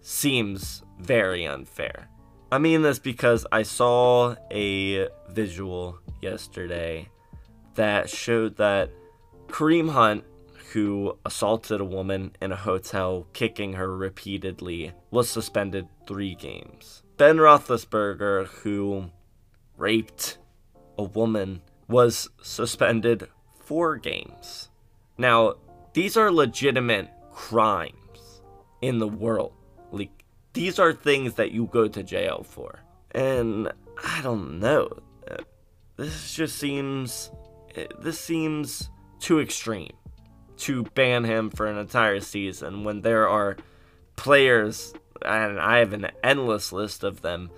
seems 0.00 0.82
very 0.98 1.46
unfair. 1.46 2.08
I 2.52 2.58
mean 2.58 2.82
this 2.82 2.98
because 2.98 3.46
I 3.52 3.62
saw 3.62 4.34
a 4.50 5.08
visual 5.28 6.00
yesterday 6.20 7.08
that 7.76 8.10
showed 8.10 8.56
that 8.56 8.90
Kareem 9.46 9.90
Hunt, 9.90 10.24
who 10.72 11.16
assaulted 11.24 11.80
a 11.80 11.84
woman 11.84 12.34
in 12.42 12.50
a 12.50 12.56
hotel, 12.56 13.28
kicking 13.34 13.74
her 13.74 13.96
repeatedly, 13.96 14.92
was 15.12 15.30
suspended 15.30 15.86
three 16.08 16.34
games. 16.34 17.04
Ben 17.16 17.36
Roethlisberger, 17.36 18.46
who 18.46 19.10
raped 19.76 20.38
a 20.98 21.04
woman, 21.04 21.62
was 21.86 22.30
suspended 22.42 23.28
four 23.60 23.96
games. 23.96 24.70
Now, 25.16 25.54
these 25.92 26.16
are 26.16 26.32
legitimate 26.32 27.10
crimes 27.32 28.42
in 28.82 28.98
the 28.98 29.08
world. 29.08 29.52
These 30.52 30.78
are 30.78 30.92
things 30.92 31.34
that 31.34 31.52
you 31.52 31.66
go 31.66 31.88
to 31.88 32.02
jail 32.02 32.44
for. 32.48 32.80
And 33.12 33.72
I 34.04 34.20
don't 34.22 34.58
know. 34.58 34.88
This 35.96 36.34
just 36.34 36.58
seems. 36.58 37.30
This 38.00 38.18
seems 38.18 38.90
too 39.20 39.38
extreme 39.38 39.92
to 40.58 40.82
ban 40.94 41.24
him 41.24 41.50
for 41.50 41.66
an 41.66 41.78
entire 41.78 42.20
season 42.20 42.84
when 42.84 43.02
there 43.02 43.28
are 43.28 43.56
players, 44.16 44.92
and 45.24 45.60
I 45.60 45.78
have 45.78 45.92
an 45.92 46.08
endless 46.24 46.72
list 46.72 47.04
of 47.04 47.22
them, 47.22 47.50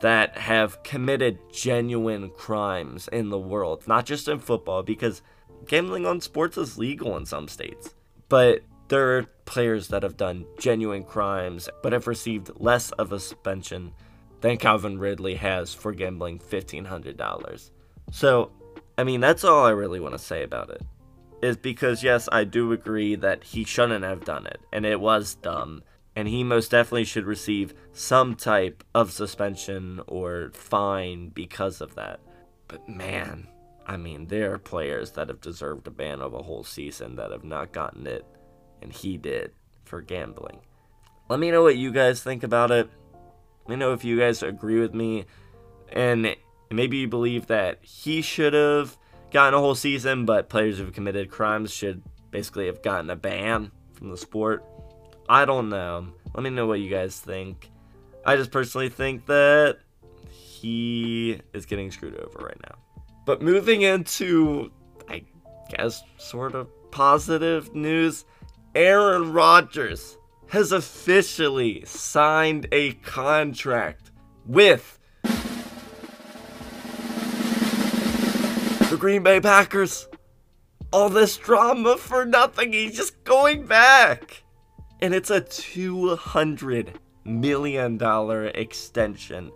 that 0.00 0.36
have 0.36 0.82
committed 0.82 1.38
genuine 1.52 2.30
crimes 2.30 3.06
in 3.08 3.28
the 3.28 3.38
world. 3.38 3.86
Not 3.86 4.06
just 4.06 4.28
in 4.28 4.38
football, 4.38 4.82
because 4.82 5.22
gambling 5.66 6.06
on 6.06 6.20
sports 6.20 6.58
is 6.58 6.78
legal 6.78 7.16
in 7.16 7.26
some 7.26 7.48
states. 7.48 7.94
But 8.28 8.62
there 8.90 9.16
are 9.16 9.22
players 9.44 9.88
that 9.88 10.02
have 10.02 10.16
done 10.16 10.44
genuine 10.58 11.04
crimes 11.04 11.68
but 11.82 11.92
have 11.92 12.08
received 12.08 12.50
less 12.56 12.90
of 12.92 13.12
a 13.12 13.20
suspension 13.20 13.92
than 14.40 14.56
Calvin 14.56 14.98
Ridley 14.98 15.36
has 15.36 15.72
for 15.72 15.92
gambling 15.92 16.40
$1,500. 16.40 17.70
So, 18.10 18.50
I 18.98 19.04
mean, 19.04 19.20
that's 19.20 19.44
all 19.44 19.64
I 19.64 19.70
really 19.70 20.00
want 20.00 20.14
to 20.14 20.18
say 20.18 20.42
about 20.42 20.70
it. 20.70 20.82
Is 21.40 21.56
because, 21.56 22.02
yes, 22.02 22.28
I 22.32 22.44
do 22.44 22.72
agree 22.72 23.14
that 23.14 23.44
he 23.44 23.64
shouldn't 23.64 24.04
have 24.04 24.24
done 24.24 24.46
it, 24.46 24.60
and 24.72 24.84
it 24.84 25.00
was 25.00 25.36
dumb, 25.36 25.82
and 26.14 26.28
he 26.28 26.44
most 26.44 26.70
definitely 26.70 27.04
should 27.04 27.24
receive 27.24 27.72
some 27.92 28.34
type 28.34 28.84
of 28.94 29.12
suspension 29.12 30.00
or 30.06 30.50
fine 30.52 31.28
because 31.28 31.80
of 31.80 31.94
that. 31.94 32.20
But 32.68 32.88
man, 32.88 33.46
I 33.86 33.96
mean, 33.96 34.26
there 34.26 34.52
are 34.52 34.58
players 34.58 35.12
that 35.12 35.28
have 35.28 35.40
deserved 35.40 35.86
a 35.86 35.90
ban 35.90 36.20
of 36.20 36.34
a 36.34 36.42
whole 36.42 36.64
season 36.64 37.16
that 37.16 37.30
have 37.30 37.44
not 37.44 37.72
gotten 37.72 38.06
it 38.06 38.26
and 38.82 38.92
he 38.92 39.16
did 39.16 39.52
for 39.84 40.00
gambling. 40.00 40.60
Let 41.28 41.40
me 41.40 41.50
know 41.50 41.62
what 41.62 41.76
you 41.76 41.92
guys 41.92 42.22
think 42.22 42.42
about 42.42 42.70
it. 42.70 42.90
Let 43.66 43.70
me 43.70 43.76
know 43.76 43.92
if 43.92 44.04
you 44.04 44.18
guys 44.18 44.42
agree 44.42 44.80
with 44.80 44.94
me, 44.94 45.26
and 45.92 46.34
maybe 46.70 46.98
you 46.98 47.08
believe 47.08 47.46
that 47.46 47.78
he 47.82 48.22
should 48.22 48.52
have 48.52 48.96
gotten 49.30 49.54
a 49.54 49.58
whole 49.58 49.74
season, 49.74 50.24
but 50.24 50.48
players 50.48 50.78
who've 50.78 50.92
committed 50.92 51.30
crimes 51.30 51.72
should 51.72 52.02
basically 52.30 52.66
have 52.66 52.82
gotten 52.82 53.10
a 53.10 53.16
ban 53.16 53.70
from 53.92 54.10
the 54.10 54.16
sport. 54.16 54.64
I 55.28 55.44
don't 55.44 55.68
know. 55.68 56.08
Let 56.34 56.42
me 56.42 56.50
know 56.50 56.66
what 56.66 56.80
you 56.80 56.90
guys 56.90 57.20
think. 57.20 57.70
I 58.24 58.36
just 58.36 58.50
personally 58.50 58.88
think 58.88 59.26
that 59.26 59.78
he 60.28 61.40
is 61.52 61.66
getting 61.66 61.90
screwed 61.90 62.16
over 62.16 62.44
right 62.44 62.60
now. 62.68 62.76
But 63.24 63.40
moving 63.40 63.82
into, 63.82 64.72
I 65.08 65.22
guess, 65.68 66.02
sort 66.18 66.54
of 66.54 66.68
positive 66.90 67.74
news. 67.74 68.24
Aaron 68.74 69.32
Rodgers 69.32 70.16
has 70.48 70.70
officially 70.70 71.84
signed 71.84 72.68
a 72.70 72.92
contract 72.92 74.12
with 74.46 74.98
the 78.90 78.96
Green 78.98 79.24
Bay 79.24 79.40
Packers. 79.40 80.06
All 80.92 81.08
this 81.08 81.36
drama 81.36 81.96
for 81.96 82.24
nothing. 82.24 82.72
He's 82.72 82.96
just 82.96 83.24
going 83.24 83.66
back. 83.66 84.44
And 85.00 85.14
it's 85.14 85.30
a 85.30 85.40
$200 85.40 86.94
million 87.24 88.00
extension. 88.54 89.50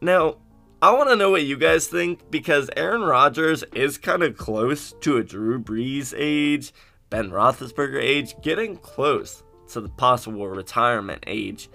Now, 0.00 0.38
I 0.82 0.92
want 0.92 1.10
to 1.10 1.16
know 1.16 1.30
what 1.30 1.44
you 1.44 1.56
guys 1.56 1.86
think 1.86 2.30
because 2.30 2.70
Aaron 2.76 3.02
Rodgers 3.02 3.64
is 3.74 3.98
kind 3.98 4.22
of 4.22 4.36
close 4.36 4.92
to 5.00 5.16
a 5.16 5.24
Drew 5.24 5.60
Brees 5.60 6.14
age. 6.16 6.72
Ben 7.10 7.30
Roethlisberger 7.30 8.02
age, 8.02 8.34
getting 8.42 8.76
close 8.76 9.42
to 9.68 9.80
the 9.80 9.88
possible 9.88 10.48
retirement 10.48 11.24
age. 11.26 11.68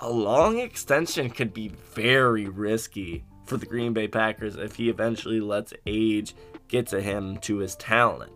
a 0.00 0.10
long 0.10 0.58
extension 0.58 1.30
could 1.30 1.52
be 1.52 1.68
very 1.92 2.48
risky 2.48 3.24
for 3.46 3.56
the 3.56 3.66
Green 3.66 3.92
Bay 3.92 4.06
Packers 4.08 4.56
if 4.56 4.76
he 4.76 4.88
eventually 4.88 5.40
lets 5.40 5.72
age 5.86 6.34
get 6.68 6.86
to 6.88 7.00
him 7.00 7.38
to 7.38 7.56
his 7.58 7.74
talent. 7.76 8.32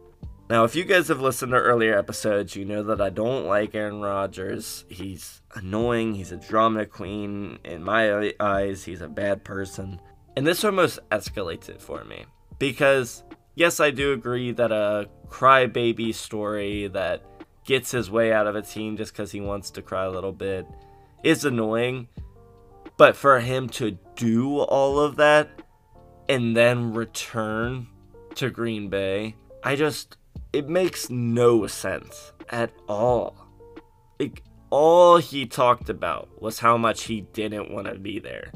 Now, 0.51 0.65
if 0.65 0.75
you 0.75 0.85
guys 0.85 1.09
have 1.09 1.21
listened 1.21 1.53
to 1.53 1.59
earlier 1.59 1.97
episodes, 1.97 2.57
you 2.57 2.65
know 2.65 2.83
that 2.83 3.01
I 3.01 3.11
don't 3.11 3.47
like 3.47 3.75
Aaron 3.75 4.01
Rodgers. 4.01 4.85
He's 4.88 5.41
annoying, 5.55 6.15
he's 6.15 6.33
a 6.33 6.37
drama 6.37 6.85
queen. 6.85 7.59
In 7.65 7.83
my 7.83 8.35
eyes, 8.41 8.85
he's 8.85 9.01
a 9.01 9.09
bad 9.09 9.45
person. 9.45 10.01
And 10.37 10.47
this 10.47 10.65
almost 10.65 10.99
escalates 11.11 11.69
it 11.69 11.81
for 11.81 12.05
me. 12.05 12.25
Because, 12.59 13.23
yes, 13.55 13.81
I 13.81 13.91
do 13.91 14.12
agree 14.12 14.53
that 14.53 14.73
a 14.73 15.09
crybaby 15.29 16.15
story 16.15 16.88
that 16.88 17.23
gets 17.65 17.91
his 17.91 18.11
way 18.11 18.33
out 18.33 18.47
of 18.47 18.57
a 18.57 18.62
team 18.62 18.97
just 18.97 19.12
because 19.12 19.33
he 19.33 19.41
wants 19.41 19.71
to 19.71 19.83
cry 19.83 20.05
a 20.05 20.11
little 20.11 20.33
bit 20.33 20.67
is 21.23 21.45
annoying. 21.45 22.09
But 22.97 23.17
for 23.17 23.41
him 23.41 23.69
to 23.71 23.99
do 24.17 24.59
all 24.59 24.99
of 24.99 25.17
that 25.17 25.49
and 26.29 26.57
then 26.57 26.93
return 26.93 27.87
to 28.35 28.51
Green 28.51 28.88
Bay, 28.88 29.37
I 29.62 29.77
just, 29.77 30.17
it 30.53 30.69
makes 30.69 31.09
no 31.09 31.67
sense 31.67 32.33
at 32.51 32.73
all. 32.88 33.49
Like, 34.19 34.43
all 34.71 35.19
he 35.19 35.47
talked 35.47 35.88
about 35.88 36.41
was 36.41 36.59
how 36.59 36.77
much 36.77 37.05
he 37.05 37.21
didn't 37.21 37.71
want 37.71 37.87
to 37.87 37.99
be 37.99 38.19
there. 38.19 38.51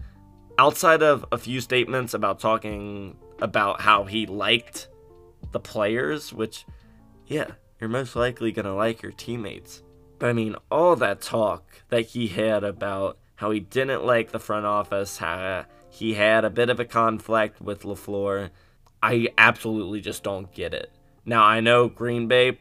Outside 0.58 1.02
of 1.02 1.24
a 1.30 1.38
few 1.38 1.60
statements 1.60 2.14
about 2.14 2.40
talking 2.40 3.16
about 3.40 3.80
how 3.80 4.04
he 4.04 4.26
liked 4.26 4.88
the 5.52 5.60
players, 5.60 6.32
which, 6.32 6.66
yeah, 7.26 7.52
you're 7.80 7.90
most 7.90 8.16
likely 8.16 8.52
going 8.52 8.66
to 8.66 8.74
like 8.74 9.02
your 9.02 9.12
teammates. 9.12 9.82
But 10.18 10.30
I 10.30 10.32
mean, 10.32 10.56
all 10.70 10.96
that 10.96 11.20
talk 11.20 11.82
that 11.88 12.06
he 12.06 12.28
had 12.28 12.64
about 12.64 13.18
how 13.36 13.50
he 13.50 13.60
didn't 13.60 14.04
like 14.04 14.32
the 14.32 14.38
front 14.38 14.66
office, 14.66 15.18
how 15.18 15.66
he 15.90 16.14
had 16.14 16.44
a 16.44 16.50
bit 16.50 16.70
of 16.70 16.80
a 16.80 16.84
conflict 16.84 17.60
with 17.60 17.82
LaFleur, 17.82 18.50
I 19.02 19.28
absolutely 19.36 20.00
just 20.00 20.22
don't 20.22 20.52
get 20.52 20.74
it. 20.74 20.90
Now, 21.24 21.44
I 21.44 21.60
know 21.60 21.88
Green 21.88 22.28
Bay 22.28 22.58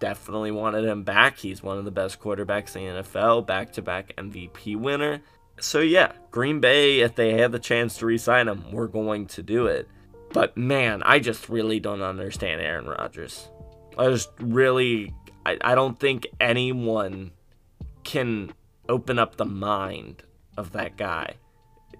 definitely 0.00 0.50
wanted 0.50 0.84
him 0.84 1.02
back. 1.02 1.38
He's 1.38 1.62
one 1.62 1.78
of 1.78 1.84
the 1.84 1.90
best 1.90 2.20
quarterbacks 2.20 2.76
in 2.76 2.94
the 2.94 3.02
NFL, 3.02 3.46
back 3.46 3.72
to 3.74 3.82
back 3.82 4.14
MVP 4.16 4.76
winner. 4.76 5.22
So, 5.60 5.80
yeah, 5.80 6.12
Green 6.30 6.60
Bay, 6.60 7.00
if 7.00 7.14
they 7.14 7.38
had 7.38 7.52
the 7.52 7.58
chance 7.58 7.96
to 7.98 8.06
re 8.06 8.18
sign 8.18 8.48
him, 8.48 8.70
we're 8.70 8.86
going 8.86 9.26
to 9.26 9.42
do 9.42 9.66
it. 9.66 9.88
But 10.32 10.56
man, 10.56 11.02
I 11.04 11.18
just 11.18 11.48
really 11.48 11.80
don't 11.80 12.02
understand 12.02 12.60
Aaron 12.60 12.86
Rodgers. 12.86 13.48
I 13.96 14.08
just 14.08 14.30
really, 14.38 15.14
I, 15.46 15.58
I 15.60 15.74
don't 15.74 15.98
think 15.98 16.26
anyone 16.40 17.32
can 18.04 18.52
open 18.88 19.18
up 19.18 19.36
the 19.36 19.44
mind 19.44 20.22
of 20.56 20.72
that 20.72 20.96
guy 20.96 21.34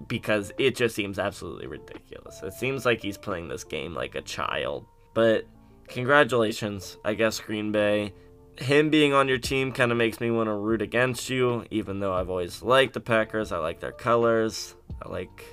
because 0.07 0.53
it 0.59 0.77
just 0.77 0.95
seems 0.95 1.19
absolutely 1.19 1.67
ridiculous. 1.67 2.43
It 2.43 2.53
seems 2.53 2.85
like 2.85 3.03
he's 3.03 3.19
playing 3.19 3.49
this 3.49 3.65
game 3.65 3.95
like 3.95 4.15
a 4.15 4.23
child. 4.23 4.87
But 5.15 5.47
congratulations, 5.89 6.99
I 7.05 7.15
guess, 7.15 7.41
Green 7.41 7.73
Bay. 7.73 8.13
Him 8.57 8.91
being 8.91 9.13
on 9.13 9.29
your 9.29 9.39
team 9.39 9.73
kind 9.73 9.93
of 9.93 9.99
makes 9.99 10.21
me 10.21 10.31
want 10.31 10.49
to 10.49 10.55
root 10.55 10.83
against 10.83 11.31
you, 11.31 11.65
even 11.71 12.01
though 12.01 12.13
I've 12.13 12.31
always 12.31 12.63
liked 12.63 12.95
the 12.95 13.01
Packers. 13.01 13.53
I 13.53 13.59
like 13.59 13.81
their 13.81 13.93
colors. 13.93 14.75
I 15.01 15.09
like 15.09 15.45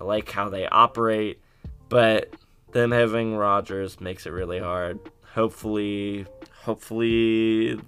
I 0.00 0.04
like 0.04 0.30
how 0.30 0.48
they 0.48 0.66
operate. 0.66 1.40
But 1.90 2.34
them 2.72 2.92
having 2.92 3.36
Rodgers 3.36 4.00
makes 4.00 4.24
it 4.24 4.30
really 4.30 4.60
hard. 4.60 4.98
Hopefully, 5.34 6.24
hopefully 6.62 7.78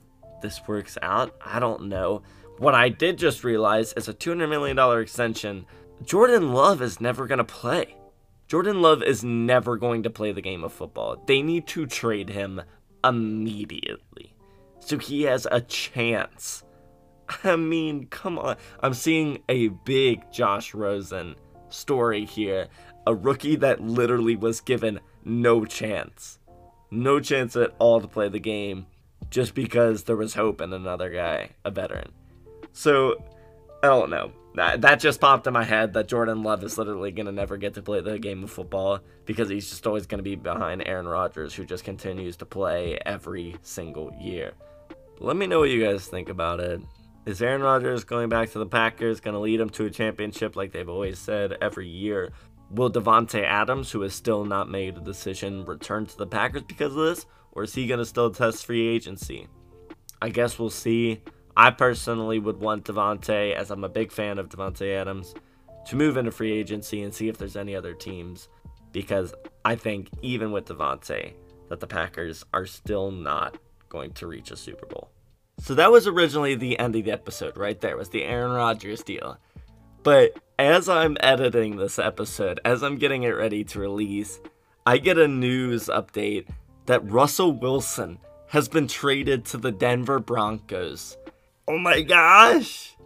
this 0.42 0.60
works 0.66 0.98
out. 1.00 1.34
I 1.40 1.58
don't 1.58 1.84
know. 1.84 2.22
What 2.58 2.74
I 2.74 2.90
did 2.90 3.16
just 3.16 3.44
realize 3.44 3.92
is 3.94 4.08
a 4.08 4.14
$200 4.14 4.48
million 4.50 4.78
extension. 5.00 5.64
Jordan 6.04 6.52
Love 6.52 6.82
is 6.82 7.00
never 7.00 7.26
going 7.26 7.38
to 7.38 7.44
play. 7.44 7.96
Jordan 8.48 8.82
Love 8.82 9.02
is 9.02 9.24
never 9.24 9.76
going 9.76 10.02
to 10.02 10.10
play 10.10 10.32
the 10.32 10.42
game 10.42 10.62
of 10.62 10.72
football. 10.72 11.22
They 11.26 11.40
need 11.40 11.66
to 11.68 11.86
trade 11.86 12.28
him 12.28 12.60
immediately. 13.04 14.34
So 14.80 14.98
he 14.98 15.22
has 15.22 15.46
a 15.50 15.60
chance. 15.60 16.64
I 17.44 17.56
mean, 17.56 18.06
come 18.08 18.38
on. 18.38 18.56
I'm 18.80 18.94
seeing 18.94 19.42
a 19.48 19.68
big 19.68 20.30
Josh 20.32 20.74
Rosen 20.74 21.36
story 21.70 22.24
here. 22.24 22.68
A 23.06 23.14
rookie 23.14 23.56
that 23.56 23.80
literally 23.80 24.36
was 24.36 24.60
given 24.60 25.00
no 25.24 25.64
chance. 25.64 26.38
No 26.90 27.20
chance 27.20 27.56
at 27.56 27.74
all 27.78 28.00
to 28.00 28.08
play 28.08 28.28
the 28.28 28.38
game 28.38 28.86
just 29.30 29.54
because 29.54 30.04
there 30.04 30.16
was 30.16 30.34
hope 30.34 30.60
in 30.60 30.72
another 30.72 31.10
guy, 31.10 31.50
a 31.64 31.70
veteran. 31.70 32.12
So, 32.72 33.16
I 33.82 33.86
don't 33.88 34.10
know. 34.10 34.32
That 34.54 35.00
just 35.00 35.20
popped 35.20 35.46
in 35.46 35.54
my 35.54 35.64
head 35.64 35.94
that 35.94 36.08
Jordan 36.08 36.42
Love 36.42 36.62
is 36.62 36.76
literally 36.76 37.10
going 37.10 37.26
to 37.26 37.32
never 37.32 37.56
get 37.56 37.74
to 37.74 37.82
play 37.82 38.00
the 38.02 38.18
game 38.18 38.44
of 38.44 38.50
football 38.50 39.00
because 39.24 39.48
he's 39.48 39.70
just 39.70 39.86
always 39.86 40.06
going 40.06 40.18
to 40.18 40.22
be 40.22 40.36
behind 40.36 40.82
Aaron 40.86 41.08
Rodgers, 41.08 41.54
who 41.54 41.64
just 41.64 41.84
continues 41.84 42.36
to 42.36 42.44
play 42.44 42.98
every 43.06 43.56
single 43.62 44.14
year. 44.20 44.52
Let 45.18 45.36
me 45.36 45.46
know 45.46 45.60
what 45.60 45.70
you 45.70 45.82
guys 45.82 46.06
think 46.06 46.28
about 46.28 46.60
it. 46.60 46.82
Is 47.24 47.40
Aaron 47.40 47.62
Rodgers 47.62 48.04
going 48.04 48.28
back 48.28 48.50
to 48.50 48.58
the 48.58 48.66
Packers 48.66 49.20
going 49.20 49.34
to 49.34 49.40
lead 49.40 49.60
them 49.60 49.70
to 49.70 49.86
a 49.86 49.90
championship 49.90 50.56
like 50.56 50.72
they've 50.72 50.88
always 50.88 51.18
said 51.18 51.56
every 51.62 51.88
year? 51.88 52.32
Will 52.72 52.90
Davante 52.90 53.44
Adams, 53.44 53.90
who 53.90 54.00
has 54.00 54.14
still 54.14 54.46
not 54.46 54.70
made 54.70 54.96
a 54.96 55.00
decision, 55.00 55.66
return 55.66 56.06
to 56.06 56.16
the 56.16 56.26
Packers 56.26 56.62
because 56.62 56.96
of 56.96 57.04
this? 57.04 57.26
Or 57.52 57.64
is 57.64 57.74
he 57.74 57.86
going 57.86 57.98
to 57.98 58.06
still 58.06 58.30
test 58.30 58.64
free 58.64 58.88
agency? 58.88 59.46
I 60.22 60.30
guess 60.30 60.58
we'll 60.58 60.70
see. 60.70 61.20
I 61.54 61.70
personally 61.70 62.38
would 62.38 62.60
want 62.60 62.86
Davante, 62.86 63.54
as 63.54 63.70
I'm 63.70 63.84
a 63.84 63.90
big 63.90 64.10
fan 64.10 64.38
of 64.38 64.48
Davante 64.48 64.98
Adams, 64.98 65.34
to 65.86 65.96
move 65.96 66.16
into 66.16 66.30
free 66.30 66.52
agency 66.52 67.02
and 67.02 67.12
see 67.12 67.28
if 67.28 67.36
there's 67.36 67.56
any 67.56 67.76
other 67.76 67.92
teams. 67.92 68.48
Because 68.90 69.34
I 69.66 69.74
think 69.74 70.08
even 70.22 70.50
with 70.50 70.64
Davante, 70.64 71.34
that 71.68 71.80
the 71.80 71.86
Packers 71.86 72.42
are 72.54 72.64
still 72.64 73.10
not 73.10 73.58
going 73.90 74.12
to 74.12 74.26
reach 74.26 74.50
a 74.50 74.56
Super 74.56 74.86
Bowl. 74.86 75.10
So 75.58 75.74
that 75.74 75.92
was 75.92 76.06
originally 76.06 76.54
the 76.54 76.78
end 76.78 76.96
of 76.96 77.04
the 77.04 77.12
episode, 77.12 77.58
right 77.58 77.78
there 77.78 77.98
was 77.98 78.08
the 78.08 78.24
Aaron 78.24 78.52
Rodgers 78.52 79.02
deal. 79.02 79.36
But 80.02 80.38
as 80.58 80.88
I'm 80.88 81.16
editing 81.20 81.76
this 81.76 81.98
episode, 81.98 82.60
as 82.64 82.82
I'm 82.82 82.96
getting 82.96 83.22
it 83.22 83.30
ready 83.30 83.64
to 83.64 83.80
release, 83.80 84.40
I 84.84 84.98
get 84.98 85.18
a 85.18 85.28
news 85.28 85.86
update 85.86 86.48
that 86.86 87.08
Russell 87.10 87.52
Wilson 87.52 88.18
has 88.48 88.68
been 88.68 88.88
traded 88.88 89.44
to 89.46 89.58
the 89.58 89.70
Denver 89.70 90.18
Broncos. 90.18 91.16
Oh 91.68 91.78
my 91.78 92.02
gosh! 92.02 92.96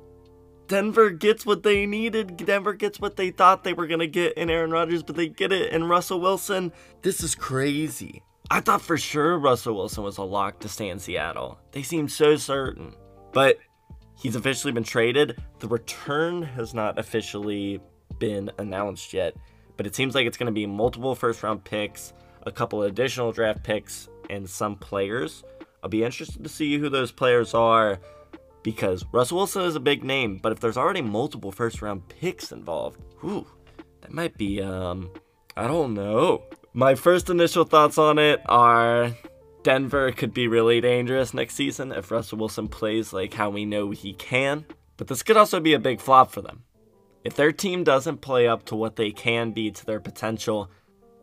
Denver 0.69 1.11
gets 1.11 1.47
what 1.47 1.63
they 1.63 1.87
needed. 1.87 2.37
Denver 2.39 2.73
gets 2.73 2.99
what 2.99 3.17
they 3.17 3.31
thought 3.31 3.63
they 3.63 3.75
were 3.75 3.87
going 3.87 4.01
to 4.01 4.07
get 4.07 4.37
in 4.37 4.51
Aaron 4.51 4.71
Rodgers, 4.71 5.03
but 5.03 5.17
they 5.17 5.29
get 5.29 5.53
it 5.53 5.73
in 5.73 5.85
Russell 5.85 6.21
Wilson. 6.21 6.73
This 7.03 7.23
is 7.23 7.35
crazy. 7.35 8.23
I 8.51 8.61
thought 8.61 8.83
for 8.83 8.97
sure 8.97 9.39
Russell 9.39 9.77
Wilson 9.77 10.03
was 10.03 10.19
a 10.19 10.23
lock 10.23 10.61
to 10.61 10.69
stay 10.69 10.89
in 10.89 10.99
Seattle. 10.99 11.59
They 11.73 11.83
seemed 11.83 12.11
so 12.11 12.37
certain. 12.37 12.95
But 13.33 13.59
he's 14.17 14.37
officially 14.37 14.73
been 14.73 14.85
traded. 14.85 15.41
The 15.61 15.69
return 15.69 16.43
has 16.43 16.75
not 16.75 16.99
officially 16.99 17.81
been 18.19 18.51
announced 18.59 19.13
yet, 19.13 19.37
but 19.77 19.87
it 19.87 19.95
seems 19.95 20.15
like 20.15 20.27
it's 20.27 20.37
going 20.37 20.47
to 20.47 20.53
be 20.53 20.67
multiple 20.67 21.15
first 21.15 21.43
round 21.43 21.65
picks, 21.65 22.13
a 22.43 22.53
couple 22.53 22.83
additional 22.83 23.33
draft 23.33 23.63
picks, 23.63 24.09
and 24.31 24.49
some 24.49 24.77
players. 24.77 25.45
I'll 25.83 25.91
be 25.91 26.05
interested 26.05 26.43
to 26.43 26.49
see 26.49 26.79
who 26.79 26.89
those 26.89 27.13
players 27.13 27.55
are 27.55 28.01
because 28.63 29.05
Russell 29.13 29.39
Wilson 29.39 29.63
is 29.63 29.77
a 29.77 29.81
big 29.81 30.03
name, 30.03 30.39
but 30.43 30.51
if 30.51 30.59
there's 30.59 30.77
already 30.77 31.03
multiple 31.03 31.53
first 31.53 31.83
round 31.83 32.09
picks 32.09 32.51
involved, 32.51 33.01
whew, 33.21 33.47
that 34.01 34.13
might 34.13 34.37
be, 34.37 34.61
um, 34.61 35.11
I 35.57 35.69
don't 35.69 35.95
know. 35.95 36.43
My 36.73 36.95
first 36.95 37.31
initial 37.31 37.65
thoughts 37.65 37.97
on 37.97 38.19
it 38.19 38.43
are 38.47 39.13
Denver 39.67 40.13
could 40.13 40.33
be 40.33 40.47
really 40.47 40.81
dangerous 40.81 41.35
next 41.35 41.57
season 41.57 41.91
if 41.91 42.13
Russell 42.13 42.39
Wilson 42.39 42.69
plays 42.69 43.13
like 43.13 43.35
how 43.35 43.51
we 43.51 43.65
know 43.65 43.91
he 43.91 44.13
can, 44.13 44.65
but 44.97 45.09
this 45.09 45.25
could 45.25 45.37
also 45.37 45.59
be 45.59 45.75
a 45.75 45.81
big 45.81 46.01
flop 46.01 46.31
for 46.31 46.41
them. 46.41 46.63
If 47.25 47.35
their 47.35 47.51
team 47.51 47.83
doesn't 47.83 48.21
play 48.21 48.47
up 48.47 48.65
to 48.67 48.77
what 48.77 48.95
they 48.95 49.11
can 49.11 49.51
be 49.51 49.73
to 49.73 49.85
their 49.85 49.99
potential, 49.99 50.71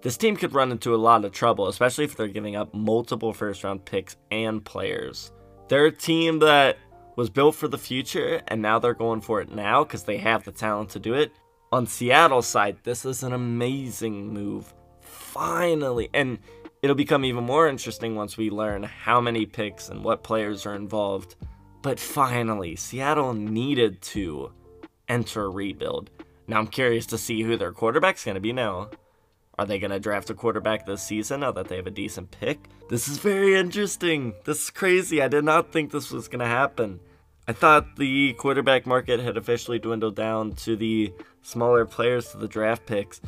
this 0.02 0.18
team 0.18 0.36
could 0.36 0.54
run 0.54 0.74
into 0.74 0.94
a 0.94 0.98
lot 0.98 1.24
of 1.24 1.32
trouble, 1.32 1.70
especially 1.70 2.04
if 2.04 2.18
they're 2.18 2.28
giving 2.28 2.58
up 2.58 2.74
multiple 2.74 3.32
first 3.32 3.64
round 3.64 3.86
picks 3.86 4.18
and 4.30 4.66
players. 4.66 5.32
They're 5.70 5.86
a 5.86 5.92
team 5.94 6.40
that 6.40 6.78
was 7.16 7.30
built 7.30 7.56
for 7.56 7.70
the 7.70 7.78
future, 7.78 8.42
and 8.50 8.62
now 8.62 8.78
they're 8.78 8.94
going 8.94 9.22
for 9.22 9.40
it 9.40 9.56
now 9.56 9.86
because 9.86 10.04
they 10.04 10.18
have 10.18 10.44
the 10.44 10.52
talent 10.52 10.90
to 10.90 11.00
do 11.00 11.14
it. 11.14 11.32
On 11.72 11.88
Seattle's 11.88 12.48
side, 12.48 12.76
this 12.84 13.06
is 13.06 13.24
an 13.24 13.32
amazing 13.32 14.34
move. 14.34 14.74
Finally. 15.00 16.10
And 16.14 16.40
it'll 16.84 16.96
become 16.96 17.24
even 17.24 17.46
more 17.46 17.68
interesting 17.68 18.16
once 18.16 18.38
we 18.38 18.50
learn 18.50 18.84
how 18.84 19.22
many 19.22 19.46
picks 19.46 19.90
and 19.90 20.04
what 20.04 20.22
players 20.22 20.66
are 20.66 20.76
involved. 20.76 21.36
But 21.82 22.00
finally, 22.00 22.76
Seattle 22.76 23.34
needed 23.34 24.02
to 24.02 24.52
enter 25.08 25.50
rebuild. 25.50 26.12
Now 26.46 26.60
I'm 26.60 26.68
curious 26.68 27.06
to 27.08 27.18
see 27.18 27.42
who 27.42 27.56
their 27.56 27.72
quarterback's 27.72 28.26
going 28.26 28.36
to 28.36 28.42
be 28.42 28.52
now. 28.52 28.90
Are 29.58 29.66
they 29.66 29.80
going 29.80 29.92
to 29.92 30.00
draft 30.00 30.30
a 30.30 30.34
quarterback 30.34 30.86
this 30.86 31.02
season 31.02 31.40
now 31.40 31.52
that 31.54 31.70
they 31.70 31.78
have 31.78 31.88
a 31.88 31.92
decent 31.92 32.32
pick? 32.32 32.68
This 32.90 33.08
is 33.08 33.18
very 33.18 33.56
interesting. 33.56 34.34
This 34.44 34.64
is 34.64 34.70
crazy. 34.70 35.22
I 35.22 35.30
did 35.30 35.46
not 35.46 35.72
think 35.72 35.92
this 35.92 36.12
was 36.12 36.28
going 36.28 36.40
to 36.40 36.46
happen. 36.46 37.00
I 37.48 37.54
thought 37.54 37.96
the 37.96 38.34
quarterback 38.34 38.86
market 38.86 39.20
had 39.20 39.38
officially 39.38 39.80
dwindled 39.80 40.16
down 40.16 40.54
to 40.54 40.76
the 40.76 41.14
smaller 41.44 41.86
players 41.86 42.32
to 42.32 42.38
the 42.38 42.48
draft 42.48 42.86
picks, 42.86 43.22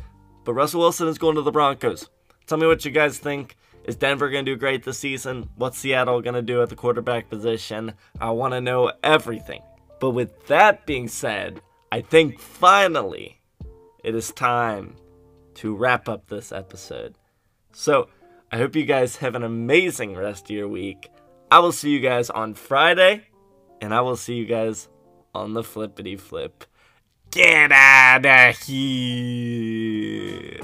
but 0.44 0.54
Russell 0.54 0.80
Wilson 0.80 1.08
is 1.08 1.18
going 1.18 1.36
to 1.36 1.42
the 1.42 1.52
Broncos. 1.52 2.10
Tell 2.46 2.58
me 2.58 2.66
what 2.66 2.84
you 2.84 2.90
guys 2.90 3.18
think. 3.18 3.56
Is 3.84 3.96
Denver 3.96 4.30
going 4.30 4.44
to 4.44 4.52
do 4.52 4.58
great 4.58 4.84
this 4.84 4.98
season? 4.98 5.48
What's 5.56 5.78
Seattle 5.78 6.20
going 6.20 6.34
to 6.34 6.42
do 6.42 6.62
at 6.62 6.68
the 6.68 6.76
quarterback 6.76 7.30
position? 7.30 7.94
I 8.20 8.30
want 8.30 8.52
to 8.54 8.60
know 8.60 8.92
everything. 9.02 9.62
But 10.00 10.10
with 10.10 10.46
that 10.46 10.86
being 10.86 11.08
said, 11.08 11.60
I 11.90 12.00
think 12.00 12.40
finally 12.40 13.40
it 14.02 14.14
is 14.14 14.30
time 14.32 14.96
to 15.54 15.74
wrap 15.74 16.08
up 16.08 16.28
this 16.28 16.52
episode. 16.52 17.16
So, 17.72 18.08
I 18.52 18.58
hope 18.58 18.76
you 18.76 18.84
guys 18.84 19.16
have 19.16 19.34
an 19.34 19.42
amazing 19.42 20.14
rest 20.14 20.44
of 20.44 20.50
your 20.50 20.68
week. 20.68 21.10
I 21.50 21.58
will 21.60 21.72
see 21.72 21.90
you 21.90 22.00
guys 22.00 22.30
on 22.30 22.54
Friday, 22.54 23.26
and 23.80 23.92
I 23.94 24.00
will 24.02 24.16
see 24.16 24.34
you 24.34 24.46
guys 24.46 24.88
on 25.34 25.54
the 25.54 25.62
flippity 25.62 26.16
flip. 26.16 26.64
Get 27.30 27.72
out 27.72 28.24
of 28.24 28.58
here! 28.62 30.56